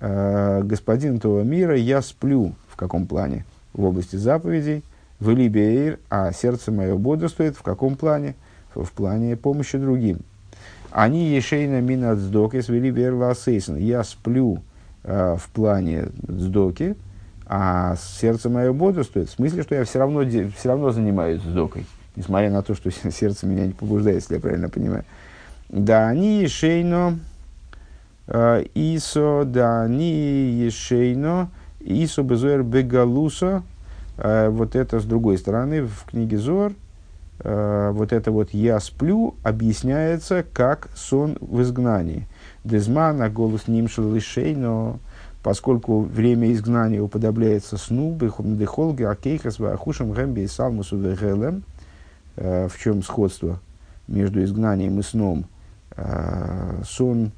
«Э, 0.00 0.62
господин 0.64 1.20
того 1.20 1.42
мира, 1.42 1.76
я 1.76 2.00
сплю, 2.02 2.54
в 2.68 2.76
каком 2.76 3.06
плане? 3.06 3.44
В 3.74 3.84
области 3.84 4.16
заповедей, 4.16 4.82
в 5.20 5.28
либе 5.30 5.60
эйр, 5.60 5.98
а 6.10 6.32
сердце 6.32 6.72
мое 6.72 6.96
бодрствует, 6.96 7.56
в 7.56 7.62
каком 7.62 7.96
плане? 7.96 8.34
В 8.74 8.90
плане 8.90 9.36
помощи 9.36 9.78
другим. 9.78 10.20
Они 10.94 11.34
ешейна 11.34 11.80
мина 11.80 12.14
дздоки 12.14 12.60
свели 12.60 12.88
верла 12.90 13.34
Я 13.76 14.04
сплю 14.04 14.62
э, 15.02 15.36
в 15.36 15.48
плане 15.48 16.06
дздоки, 16.28 16.94
а 17.46 17.96
сердце 17.96 18.48
мое 18.48 18.72
бодрствует. 18.72 19.28
В 19.28 19.32
смысле, 19.32 19.64
что 19.64 19.74
я 19.74 19.84
все 19.84 19.98
равно, 19.98 20.22
все 20.24 20.68
равно 20.68 20.92
занимаюсь 20.92 21.42
дздокой, 21.42 21.84
несмотря 22.14 22.48
на 22.48 22.62
то, 22.62 22.76
что 22.76 22.92
сердце 23.10 23.44
меня 23.44 23.66
не 23.66 23.72
побуждает, 23.72 24.18
если 24.18 24.34
я 24.34 24.40
правильно 24.40 24.68
понимаю. 24.68 25.04
Да, 25.68 26.06
они 26.06 26.42
ешейно 26.42 27.18
э, 28.28 28.64
исо, 28.76 29.42
да, 29.44 29.82
они 29.82 30.12
ешейно 30.12 31.50
исо 31.80 32.22
безуэр 32.22 32.62
бегалусо. 32.62 33.64
Э, 34.16 34.48
вот 34.48 34.76
это 34.76 35.00
с 35.00 35.04
другой 35.04 35.38
стороны 35.38 35.82
в 35.82 36.04
книге 36.04 36.38
Зор– 36.38 36.72
э, 37.40 37.90
вот 37.92 38.12
это 38.12 38.30
вот 38.30 38.50
«я 38.52 38.80
сплю» 38.80 39.34
объясняется 39.42 40.44
как 40.52 40.88
сон 40.94 41.36
в 41.40 41.62
изгнании. 41.62 42.26
Дезмана 42.64 43.28
голос 43.30 43.68
нимшел 43.68 44.12
лишей, 44.12 44.54
но 44.54 44.98
поскольку 45.42 46.00
время 46.00 46.52
изгнания 46.52 47.02
уподобляется 47.02 47.76
сну, 47.76 48.16
дехолги, 48.18 49.02
акейхас, 49.02 49.58
вахушам, 49.58 50.12
гэмби 50.12 50.40
и 50.40 50.46
салмусу 50.46 50.96
вегелем, 50.96 51.64
э, 52.36 52.68
в 52.68 52.78
чем 52.78 53.02
сходство 53.02 53.60
между 54.08 54.42
изгнанием 54.42 54.98
и 55.00 55.02
сном, 55.02 55.46
э, 55.96 56.82
сон 56.84 57.32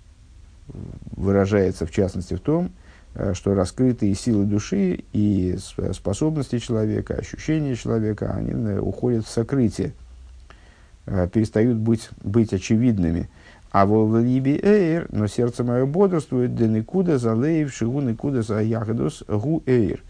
выражается 1.16 1.86
в 1.86 1.90
частности 1.90 2.34
в 2.34 2.40
том, 2.40 2.70
Э, 2.70 2.86
что 3.34 3.54
раскрытые 3.54 4.14
силы 4.14 4.44
души 4.44 5.04
и 5.12 5.56
способности 5.92 6.58
человека, 6.58 7.14
ощущения 7.14 7.74
человека, 7.74 8.32
они 8.34 8.50
э, 8.50 8.78
уходят 8.78 9.26
в 9.26 9.30
сокрытие, 9.30 9.94
э, 11.06 11.28
перестают 11.32 11.78
быть, 11.78 12.10
быть 12.22 12.52
очевидными. 12.52 13.30
А 13.70 13.86
в 13.86 14.18
либи 14.18 14.58
эйр, 14.62 15.06
но 15.10 15.26
сердце 15.26 15.64
мое 15.64 15.86
бодрствует, 15.86 16.54
да 16.54 16.66
никуда 16.66 17.18
залеев, 17.18 17.72
шигу 17.72 18.00
никуда 18.00 18.42
за 18.42 18.60
ягодус 18.60 19.24
гу 19.28 19.62
эйр. 19.66 20.02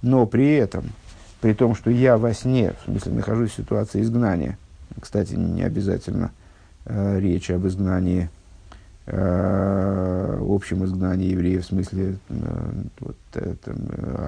Но 0.00 0.26
при 0.26 0.54
этом, 0.54 0.84
при 1.40 1.52
том, 1.54 1.74
что 1.74 1.90
я 1.90 2.16
во 2.16 2.32
сне, 2.34 2.72
в 2.80 2.84
смысле 2.84 3.12
нахожусь 3.12 3.52
в 3.52 3.56
ситуации 3.56 4.02
изгнания, 4.02 4.58
кстати, 5.00 5.34
не 5.34 5.62
обязательно 5.62 6.32
речь 6.86 7.50
об 7.50 7.66
изгнании, 7.66 8.28
общем 9.06 10.84
изгнании 10.84 11.32
евреев, 11.32 11.64
в 11.64 11.66
смысле 11.66 12.16
вот, 13.00 13.16
это, 13.34 13.76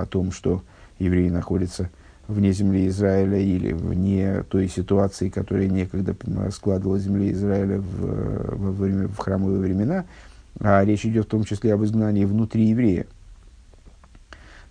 о 0.01 0.07
том, 0.07 0.33
что 0.33 0.63
евреи 0.99 1.29
находятся 1.29 1.91
вне 2.29 2.53
земли 2.53 2.89
Израиля 2.89 3.39
или 3.39 3.73
вне 3.73 4.43
той 4.49 4.69
ситуации, 4.69 5.29
которая 5.29 5.69
некогда 5.69 6.15
складывала 6.51 6.99
земли 6.99 7.33
Израиля 7.33 7.79
в, 7.79 8.57
во 8.57 8.73
время, 8.73 9.09
в 9.09 9.17
храмовые 9.19 9.61
времена, 9.61 10.05
а 10.61 10.85
речь 10.85 11.07
идет 11.07 11.27
в 11.27 11.31
том 11.31 11.45
числе 11.45 11.75
об 11.75 11.85
изгнании 11.85 12.25
внутри 12.25 12.67
еврея. 12.67 13.07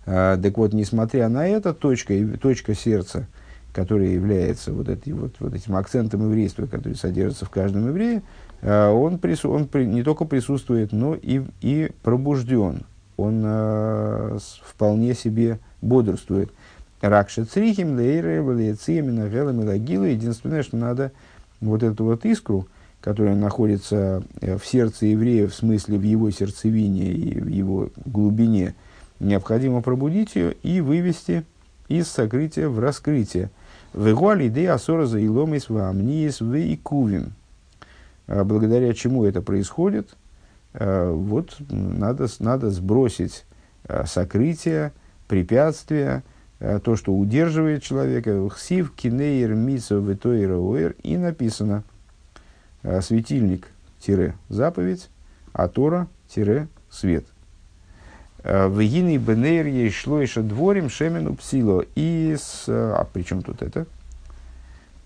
А, 0.04 0.36
так 0.36 0.56
вот, 0.56 0.72
несмотря 0.72 1.28
на 1.28 1.46
это, 1.48 1.72
точка, 1.74 2.14
точка 2.40 2.74
сердца, 2.74 3.26
которая 3.72 4.08
является 4.08 4.72
вот, 4.72 4.88
этой, 4.88 5.12
вот, 5.12 5.34
вот 5.38 5.54
этим 5.54 5.76
акцентом 5.76 6.24
еврейства, 6.24 6.66
который 6.66 6.94
содержится 6.94 7.44
в 7.44 7.50
каждом 7.50 7.88
еврее, 7.88 8.22
он, 8.62 9.18
прису, 9.18 9.50
он 9.50 9.66
при, 9.66 9.84
не 9.84 10.02
только 10.02 10.24
присутствует, 10.24 10.92
но 10.92 11.14
и, 11.14 11.42
и 11.60 11.90
пробужден. 12.02 12.82
Он 13.16 13.42
а, 13.44 14.38
вполне 14.62 15.14
себе 15.14 15.58
бодрствует. 15.82 16.50
Ракша 17.00 17.44
црихим, 17.44 17.96
лейры, 17.96 18.42
валиециями, 18.42 19.10
нагелами, 19.10 19.64
лагилу. 19.64 20.04
Единственное, 20.04 20.62
что 20.62 20.76
надо 20.76 21.12
вот 21.60 21.82
эту 21.82 22.04
вот 22.04 22.24
искру, 22.24 22.66
которая 23.00 23.36
находится 23.36 24.22
э, 24.40 24.56
в 24.58 24.66
сердце 24.66 25.06
еврея, 25.06 25.46
в 25.46 25.54
смысле 25.54 25.98
в 25.98 26.02
его 26.02 26.30
сердцевине 26.30 27.12
и 27.12 27.40
в 27.40 27.48
его 27.48 27.90
глубине, 28.04 28.74
необходимо 29.20 29.82
пробудить 29.82 30.34
ее 30.34 30.54
и 30.62 30.80
вывести 30.80 31.44
из 31.88 32.08
сокрытия 32.08 32.68
в 32.68 32.78
раскрытие. 32.78 33.50
Вегуали 33.94 34.48
идея 34.48 34.74
асора 34.74 35.06
за 35.06 35.24
иломис 35.24 35.68
вамниес 35.68 36.40
вейкувим. 36.40 37.26
А 37.26 37.30
благодаря 38.26 38.92
чему 38.94 39.24
это 39.24 39.42
происходит? 39.42 40.16
А, 40.74 41.12
вот 41.12 41.56
надо, 41.68 42.26
надо 42.38 42.70
сбросить 42.70 43.44
а, 43.88 44.06
сокрытие, 44.06 44.92
препятствия, 45.28 46.22
то, 46.58 46.96
что 46.96 47.14
удерживает 47.14 47.82
человека. 47.82 48.48
Хсив 48.48 48.94
кинейр 48.94 49.52
мисо 49.54 49.96
ветойра 49.96 50.94
И 51.02 51.18
написано 51.18 51.84
светильник-заповедь, 52.82 55.10
а 55.52 55.68
Тора-свет. 55.68 57.26
В 58.42 58.80
Гины 58.80 59.18
Бенейр 59.18 59.66
ей 59.66 59.90
шло 59.90 60.18
еще 60.20 60.40
дворим 60.40 60.88
шемену 60.88 61.34
псило. 61.34 61.84
И 61.94 62.34
с... 62.38 62.64
А 62.68 63.06
при 63.12 63.22
чем 63.22 63.42
тут 63.42 63.60
это? 63.60 63.86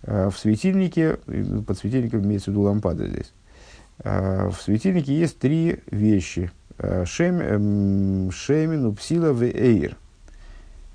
В 0.02 0.32
светильнике, 0.32 1.18
под 1.66 1.78
светильником 1.78 2.24
имеется 2.24 2.50
в 2.50 2.54
виду 2.54 2.62
лампада 2.62 3.06
здесь. 3.06 3.32
В 4.02 4.54
светильнике 4.62 5.14
есть 5.14 5.38
три 5.38 5.80
вещи. 5.90 6.50
Шем, 7.04 7.40
эм, 7.40 8.30
шемену 8.30 8.94
псила 8.94 9.32
в 9.34 9.42
эйр. 9.42 9.96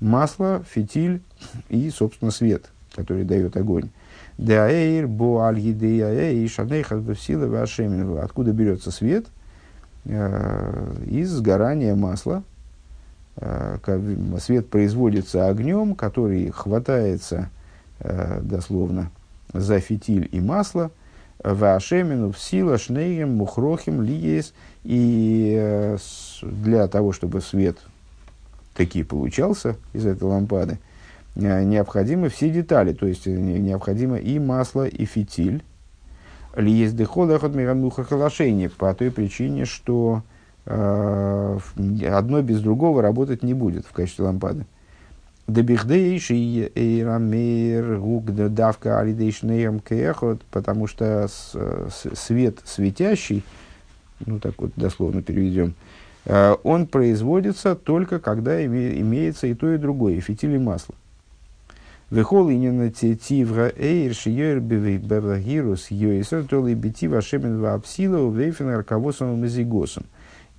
Масло, 0.00 0.64
фитиль 0.68 1.22
и, 1.68 1.88
собственно, 1.90 2.32
свет, 2.32 2.70
который 2.96 3.24
дает 3.24 3.56
огонь. 3.56 3.90
Деаэйр, 4.38 5.06
бо 5.06 5.44
аль 5.46 5.58
гидея 5.58 6.46
шанейхат 6.48 7.04
псила 7.14 7.46
в 7.46 8.22
Откуда 8.22 8.52
берется 8.52 8.90
свет? 8.90 9.26
Э, 10.04 10.94
из 11.06 11.30
сгорания 11.30 11.94
масла. 11.94 12.42
Э, 13.36 13.78
свет 14.40 14.68
производится 14.68 15.48
огнем, 15.48 15.94
который 15.94 16.50
хватается 16.50 17.36
э, 17.36 17.55
дословно 18.00 19.10
за 19.52 19.80
фитиль 19.80 20.28
и 20.32 20.40
масло. 20.40 20.90
Вашемину 21.42 22.32
в 22.32 22.38
сила 22.38 22.78
шнейгем 22.78 23.36
мухрохим 23.36 24.02
лиес. 24.02 24.52
И 24.84 25.96
для 26.42 26.88
того, 26.88 27.12
чтобы 27.12 27.40
свет 27.40 27.78
таки 28.74 29.02
получался 29.02 29.76
из 29.92 30.06
этой 30.06 30.24
лампады, 30.24 30.78
необходимы 31.34 32.28
все 32.28 32.50
детали. 32.50 32.92
То 32.92 33.06
есть 33.06 33.26
необходимо 33.26 34.16
и 34.16 34.38
масло, 34.38 34.86
и 34.86 35.04
фитиль 35.04 35.62
Лиезды 36.56 37.04
холахот 37.04 37.54
мирамуха 37.54 38.02
халашейни 38.02 38.68
по 38.68 38.94
той 38.94 39.10
причине, 39.10 39.66
что 39.66 40.22
э, 40.64 41.58
одно 42.10 42.40
без 42.40 42.62
другого 42.62 43.02
работать 43.02 43.42
не 43.42 43.52
будет 43.52 43.84
в 43.84 43.92
качестве 43.92 44.24
лампады. 44.24 44.64
Дебихдейши 45.46 46.72
эйрамер 46.74 47.98
гугда 47.98 48.48
давка 48.48 48.98
алидейшнейрам 48.98 49.78
кехот, 49.78 50.42
потому 50.50 50.88
что 50.88 51.28
свет 52.14 52.58
светящий, 52.64 53.44
ну 54.24 54.40
так 54.40 54.60
вот 54.60 54.72
дословно 54.74 55.22
переведем, 55.22 55.74
э, 56.24 56.56
он 56.64 56.88
производится 56.88 57.76
только 57.76 58.18
когда 58.18 58.64
имеется 58.64 59.46
и 59.46 59.54
то, 59.54 59.72
и 59.72 59.78
другое, 59.78 60.14
и 60.14 60.20
фитиль 60.20 60.56
и 60.56 60.58
масло. 60.58 60.96
Вехол 62.10 62.50
инина 62.50 62.90
тивра 62.90 63.72
эйр 63.76 64.14
шиёр 64.14 64.60
бевагирус 64.60 65.90
йойсер 65.90 66.44
толи 66.44 66.74
бити 66.74 67.06
вашемен 67.06 67.60
вапсила 67.60 68.30
вейфен 68.30 68.68
арковосом 68.68 69.40
мазигосом. 69.40 70.06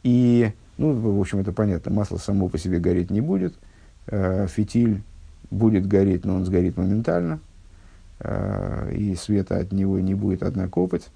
И, 0.04 0.52
ну, 0.78 0.94
в 0.94 1.20
общем, 1.20 1.40
это 1.40 1.52
понятно, 1.52 1.92
масло 1.92 2.18
само 2.18 2.48
по 2.48 2.58
себе 2.58 2.80
гореть 2.80 3.12
не 3.12 3.20
будет, 3.22 3.54
э, 4.08 4.48
фитиль 4.48 5.02
будет 5.50 5.88
гореть, 5.88 6.26
но 6.26 6.36
он 6.36 6.46
сгорит 6.46 6.78
моментально, 6.78 7.40
э, 8.20 8.94
и 8.96 9.16
света 9.16 9.58
от 9.58 9.72
него 9.72 10.00
не 10.00 10.14
будет 10.14 10.44
одна 10.44 10.68
копоть. 10.68 11.08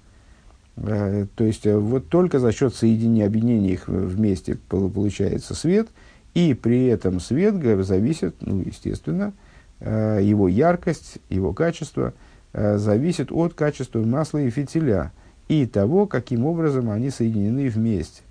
Э, 0.76 1.26
то 1.34 1.44
есть, 1.44 1.66
вот 1.66 2.08
только 2.08 2.38
за 2.38 2.52
счет 2.52 2.74
соединения, 2.74 3.26
объединения 3.26 3.72
их 3.72 3.88
вместе 3.88 4.56
получается 4.68 5.54
свет, 5.54 5.88
и 6.34 6.54
при 6.54 6.86
этом 6.86 7.20
свет 7.20 7.54
зависит, 7.84 8.36
ну, 8.40 8.60
естественно, 8.60 9.34
его 9.80 10.48
яркость, 10.48 11.18
его 11.28 11.52
качество 11.52 12.14
зависит 12.54 13.32
от 13.32 13.52
качества 13.52 14.00
масла 14.00 14.38
и 14.38 14.48
фитиля 14.48 15.12
и 15.48 15.66
того, 15.66 16.06
каким 16.06 16.46
образом 16.46 16.88
они 16.88 17.10
соединены 17.10 17.68
вместе. 17.68 18.22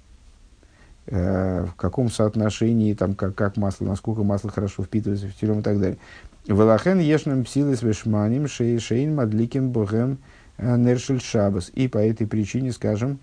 Э, 1.12 1.66
в 1.66 1.76
каком 1.76 2.09
соотношении, 2.09 2.95
там, 2.95 3.14
как, 3.14 3.36
как 3.36 3.57
масло, 3.57 3.86
насколько 3.86 4.24
масло 4.24 4.49
хорошо 4.49 4.84
впитывается 4.84 5.28
фитилем 5.28 5.59
и 5.59 5.62
так 5.62 5.80
далее. 5.80 5.97
Велахен 6.47 6.99
ешным 6.99 7.43
псилы 7.43 7.76
с 7.76 7.84
вешманим 7.84 8.47
шейн 8.47 9.14
мадликим 9.14 9.70
богем 9.70 10.18
нершель 10.57 11.22
шабас. 11.22 11.70
И 11.76 11.88
по 11.88 11.99
этой 11.99 12.26
причине, 12.26 12.72
скажем, 12.72 13.20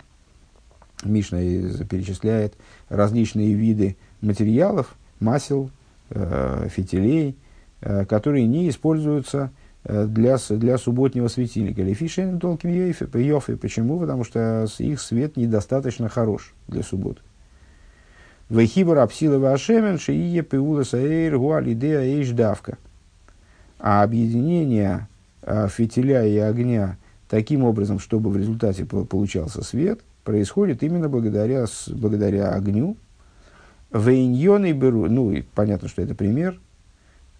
Мишна 1.02 1.38
перечисляет 1.38 2.54
различные 2.88 3.54
виды 3.54 3.96
материалов, 4.20 4.94
масел, 5.18 5.70
фитилей– 6.10 7.36
Э, 7.80 8.04
которые 8.04 8.46
не 8.46 8.68
используются 8.68 9.52
э, 9.84 10.06
для, 10.06 10.36
для 10.50 10.78
субботнего 10.78 11.28
светильника. 11.28 11.82
Лефишен 11.82 12.40
толким 12.40 12.70
йофи. 12.70 13.54
Почему? 13.54 14.00
Потому 14.00 14.24
что 14.24 14.66
их 14.78 15.00
свет 15.00 15.36
недостаточно 15.36 16.08
хорош 16.08 16.54
для 16.66 16.82
субботы. 16.82 17.20
Вейхибар 18.50 18.98
апсилова 18.98 19.52
ашемен 19.52 19.98
шиие 19.98 20.42
пеула 20.42 20.82
саэйр 20.82 21.38
гуалидея 21.38 22.00
эйш 22.00 22.30
давка. 22.30 22.78
А 23.78 24.02
объединение 24.02 25.06
а, 25.42 25.68
фитиля 25.68 26.24
и 26.26 26.36
огня 26.38 26.96
таким 27.28 27.64
образом, 27.64 27.98
чтобы 27.98 28.30
в 28.30 28.36
результате 28.36 28.84
получался 28.84 29.62
свет, 29.62 30.00
происходит 30.24 30.82
именно 30.82 31.08
благодаря, 31.08 31.66
благодаря 31.88 32.50
огню. 32.52 32.96
Вейньоны 33.92 34.72
беру, 34.72 35.06
ну, 35.06 35.32
и 35.32 35.42
понятно, 35.42 35.88
что 35.88 36.02
это 36.02 36.14
пример, 36.14 36.58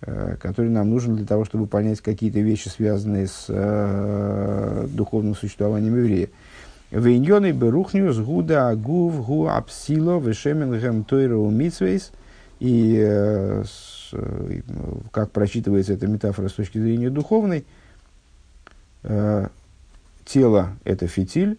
Э, 0.00 0.36
который 0.40 0.70
нам 0.70 0.90
нужен 0.90 1.16
для 1.16 1.26
того, 1.26 1.44
чтобы 1.44 1.66
понять 1.66 2.00
какие-то 2.00 2.38
вещи, 2.38 2.68
связанные 2.68 3.26
с 3.26 3.46
э, 3.48 4.86
духовным 4.90 5.34
существованием 5.34 5.96
еврея. 5.96 6.28
Вейньоны 6.90 7.52
берухню 7.52 8.12
с 8.12 8.18
гуда 8.18 8.70
агув 8.70 9.24
гу 9.26 9.46
апсило 9.46 10.18
вешемен 10.18 10.78
гэм 10.78 11.04
тойру 11.04 11.48
митсвейс. 11.50 12.12
И 12.60 13.62
как 15.12 15.30
прочитывается 15.30 15.92
эта 15.92 16.06
метафора 16.06 16.48
с 16.48 16.54
точки 16.54 16.78
зрения 16.78 17.10
духовной, 17.10 17.64
тело– 20.24 20.70
это 20.84 21.06
фитиль, 21.06 21.58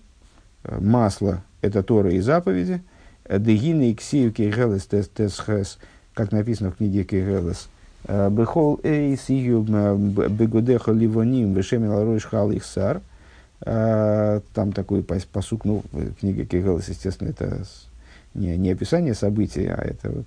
масло– 0.63 1.43
это 1.61 1.83
Тора 1.83 2.11
и 2.11 2.19
заповеди, 2.19 2.81
дегины 3.29 3.91
и 3.91 3.95
ксию 3.95 4.33
кегелес 4.33 4.87
тес 4.87 5.77
как 6.13 6.31
написано 6.31 6.71
в 6.71 6.77
книге 6.77 7.03
Кегелес– 7.03 7.69
Бехол 8.07 8.79
эйс 8.83 9.29
ее 9.29 9.61
бегудеха 9.61 10.91
ливоним 10.91 11.53
вешемил 11.53 11.99
аройш 11.99 12.25
хал. 12.25 12.51
Там 13.61 14.71
такой 14.73 15.03
посук, 15.03 15.65
ну, 15.65 15.83
книга 16.19 16.45
Кегелес, 16.45 16.87
естественно, 16.87 17.29
это 17.29 17.65
не, 18.33 18.57
не 18.57 18.71
описание 18.71 19.13
событий, 19.13 19.65
а 19.65 19.81
это 19.81 20.09
вот 20.09 20.25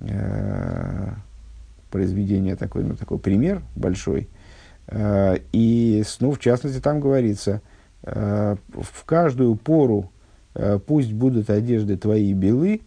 э, 0.00 1.12
произведение 1.90 2.56
такой, 2.56 2.84
ну, 2.84 2.96
такой 2.96 3.18
пример 3.18 3.62
большой. 3.76 4.28
Э, 4.88 5.36
и, 5.52 6.02
ну, 6.20 6.32
в 6.32 6.38
частности, 6.38 6.80
там 6.80 7.00
говорится, 7.00 7.60
э, 8.02 8.56
в 8.72 9.04
каждую 9.04 9.56
пору 9.56 10.10
пусть 10.88 11.12
будут 11.12 11.50
одежды 11.50 11.96
твои 11.96 12.32
белы, 12.32 12.80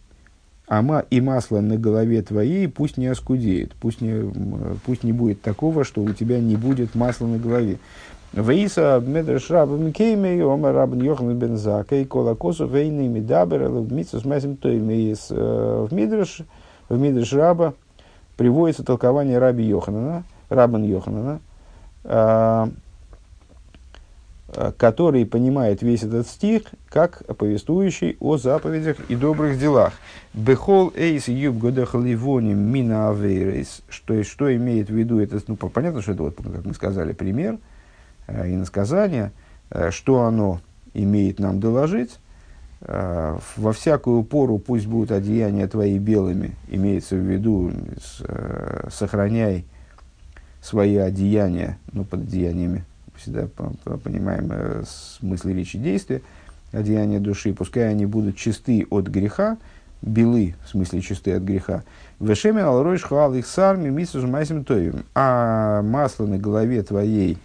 а 0.67 0.81
ма, 0.81 1.05
и 1.09 1.21
масло 1.21 1.61
на 1.61 1.77
голове 1.77 2.21
твоей 2.21 2.67
пусть 2.67 2.97
не 2.97 3.07
оскудеет, 3.07 3.73
пусть 3.79 4.01
не, 4.01 4.29
пусть 4.85 5.03
не 5.03 5.13
будет 5.13 5.41
такого, 5.41 5.85
что 5.85 6.01
у 6.01 6.11
тебя 6.11 6.39
не 6.39 6.57
будет 6.57 6.95
масла 6.95 7.27
на 7.27 7.37
голове. 7.37 7.77
Вейса 8.33 9.03
медреш 9.05 9.49
рабам 9.49 9.91
кейме, 9.91 10.45
ома 10.45 10.71
рабан 10.71 11.01
йохан 11.01 11.37
бен 11.37 11.57
закей, 11.57 12.05
кола 12.05 12.35
косу 12.35 12.65
вейны 12.65 13.09
медабер, 13.09 13.67
в 13.67 13.91
митсус 13.91 14.23
масим 14.25 14.55
той 14.55 14.79
в 14.79 15.93
мидреш, 15.93 16.41
в 16.87 16.97
мидреш 16.97 17.33
раба 17.33 17.73
приводится 18.41 18.83
толкование 18.83 19.37
раби 19.37 19.63
Йоханана, 19.63 20.23
рабан 20.49 20.83
Йоханана, 20.83 21.41
а, 22.03 22.69
а, 24.47 24.71
который 24.71 25.27
понимает 25.27 25.83
весь 25.83 26.01
этот 26.01 26.27
стих 26.27 26.63
как 26.89 27.23
повествующий 27.37 28.17
о 28.19 28.37
заповедях 28.37 28.97
и 29.09 29.15
добрых 29.15 29.59
делах. 29.59 29.93
Бехол 30.33 30.91
эйс 30.95 31.27
юб 31.27 31.57
годах 31.57 31.93
ливоним 31.93 32.57
мина 32.57 33.09
аверис. 33.09 33.81
Что, 33.89 34.23
что 34.23 34.55
имеет 34.55 34.89
в 34.89 34.93
виду 34.93 35.19
это? 35.19 35.39
Ну, 35.47 35.55
понятно, 35.55 36.01
что 36.01 36.13
это, 36.13 36.23
вот, 36.23 36.35
как 36.37 36.65
мы 36.65 36.73
сказали, 36.73 37.13
пример 37.13 37.53
э, 37.53 37.57
и 38.27 38.55
насказание. 38.55 39.31
Э, 39.69 39.91
что 39.91 40.23
оно 40.23 40.61
имеет 40.93 41.39
нам 41.39 41.59
доложить? 41.59 42.19
Э, 42.81 43.37
во 43.57 43.73
всякую 43.73 44.23
пору 44.23 44.57
пусть 44.57 44.87
будут 44.87 45.11
одеяния 45.11 45.67
твои 45.67 45.99
белыми. 45.99 46.55
Имеется 46.67 47.15
в 47.15 47.19
виду, 47.19 47.71
э, 48.21 48.87
сохраняй 48.91 49.65
свои 50.61 50.97
одеяния, 50.97 51.77
ну, 51.91 52.03
под 52.03 52.21
одеяниями 52.21 52.85
всегда 53.21 53.47
понимаем 54.03 54.49
э, 54.51 54.83
смысл 54.87 55.49
речи 55.49 55.77
действия, 55.77 56.21
одеяния 56.71 57.19
души, 57.19 57.53
пускай 57.53 57.89
они 57.89 58.05
будут 58.05 58.35
чисты 58.35 58.87
от 58.89 59.07
греха, 59.07 59.57
белы, 60.01 60.55
в 60.65 60.69
смысле 60.69 61.01
чисты 61.01 61.33
от 61.33 61.43
греха. 61.43 61.83
Вешемен 62.19 62.63
алройш 62.63 63.03
хвал 63.03 63.33
их 63.35 63.45
сарми 63.45 63.89
мисус 63.89 64.23
майсим 64.23 64.63
тоим. 64.63 65.03
А 65.13 65.81
масло 65.81 66.25
на 66.25 66.37
голове 66.37 66.81
твоей 66.81 67.33
э, 67.33 67.37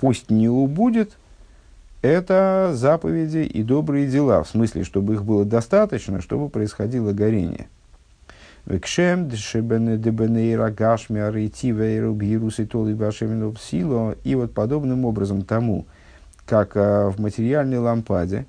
пусть 0.00 0.30
не 0.30 0.48
убудет, 0.48 1.12
это 2.02 2.70
заповеди 2.74 3.38
и 3.38 3.62
добрые 3.62 4.06
дела, 4.06 4.42
в 4.42 4.48
смысле, 4.48 4.84
чтобы 4.84 5.14
их 5.14 5.24
было 5.24 5.44
достаточно, 5.44 6.20
чтобы 6.20 6.48
происходило 6.48 7.12
горение. 7.12 7.68
Векшем 8.66 9.28
башемину 12.94 13.54
сило. 13.56 14.14
И 14.24 14.34
вот 14.34 14.52
подобным 14.52 15.06
образом 15.06 15.42
тому, 15.42 15.86
как 16.44 16.76
э, 16.76 17.08
в 17.08 17.18
материальной 17.18 17.78
лампаде 17.78 18.44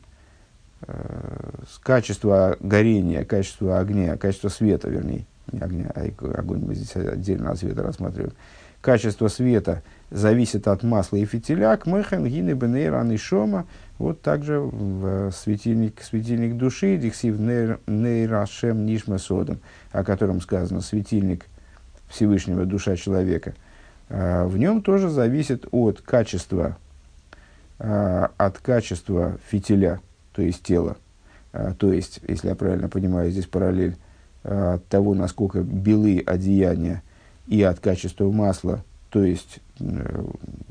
э, 0.81 1.49
качество 1.81 2.57
горения, 2.59 3.23
качество 3.23 3.79
огня, 3.79 4.17
качество 4.17 4.49
света, 4.49 4.89
вернее, 4.89 5.25
не 5.53 5.61
огня, 5.61 5.91
а 5.95 6.05
огонь 6.37 6.65
мы 6.65 6.75
здесь 6.75 6.95
отдельно 6.95 7.51
от 7.51 7.59
света 7.59 7.81
рассматриваем, 7.81 8.33
качество 8.81 9.27
света 9.27 9.83
зависит 10.09 10.67
от 10.67 10.83
масла 10.83 11.17
и 11.17 11.25
фитиля, 11.25 11.75
к 11.77 11.85
мэхэн 11.85 12.25
гины 12.25 12.51
бенейран 12.51 13.11
и 13.11 13.17
шома, 13.17 13.67
вот 13.97 14.21
также 14.21 14.59
в 14.59 15.31
светильник, 15.31 16.01
светильник 16.01 16.57
души, 16.57 16.97
диксив 16.97 17.37
нейрашем 17.39 18.85
нишма 18.85 19.17
содом, 19.17 19.59
о 19.91 20.03
котором 20.03 20.41
сказано 20.41 20.81
светильник 20.81 21.45
Всевышнего, 22.07 22.65
душа 22.65 22.95
человека, 22.95 23.53
а, 24.09 24.47
в 24.47 24.57
нем 24.57 24.81
тоже 24.81 25.09
зависит 25.09 25.67
от 25.71 26.01
качества, 26.01 26.77
а, 27.77 28.31
от 28.37 28.57
качества 28.59 29.37
фитиля, 29.47 29.99
то 30.33 30.41
есть 30.41 30.63
тела. 30.63 30.97
А, 31.53 31.73
то 31.73 31.93
есть, 31.93 32.21
если 32.27 32.47
я 32.47 32.55
правильно 32.55 32.89
понимаю, 32.89 33.29
здесь 33.31 33.45
параллель 33.45 33.95
от 34.43 34.85
того, 34.87 35.13
насколько 35.13 35.61
белы 35.61 36.23
одеяния, 36.25 37.03
и 37.49 37.61
от 37.63 37.79
качества 37.79 38.31
масла, 38.31 38.83
то 39.09 39.23
есть 39.23 39.59
Э, 39.79 40.25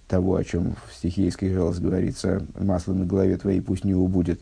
того, 0.07 0.37
о 0.37 0.45
чем 0.45 0.75
в 0.89 0.95
стихе 0.95 1.29
Искрилос 1.29 1.81
говорится, 1.81 2.43
масло 2.59 2.95
на 2.95 3.05
голове 3.05 3.37
твоей 3.37 3.61
пусть 3.61 3.85
не 3.85 3.95
убудет. 3.95 4.41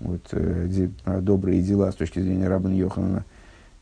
Вот, 0.00 0.20
э, 0.32 0.66
де, 0.68 0.90
добрые 1.20 1.62
дела 1.62 1.90
с 1.90 1.94
точки 1.94 2.20
зрения 2.20 2.46
Рабан 2.46 2.74
Йоханана, 2.74 3.24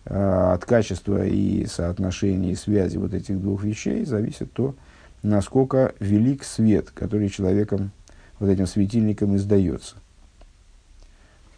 э, 0.05 0.53
от 0.55 0.65
качества 0.65 1.27
и 1.27 1.67
соотношения, 1.67 2.53
и 2.53 2.55
связи 2.55 2.97
вот 2.97 3.13
этих 3.13 3.41
двух 3.41 3.65
вещей 3.65 4.05
зависит 4.05 4.53
то, 4.53 4.77
насколько 5.25 5.95
велик 5.99 6.45
свет, 6.45 6.91
который 6.91 7.29
человеком, 7.29 7.91
вот 8.39 8.49
этим 8.49 8.69
светильником 8.69 9.35
издается. 9.35 9.97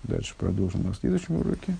Дальше 0.04 0.34
продолжим 0.38 0.84
на 0.84 0.94
следующем 0.94 1.36
уроке. 1.36 1.74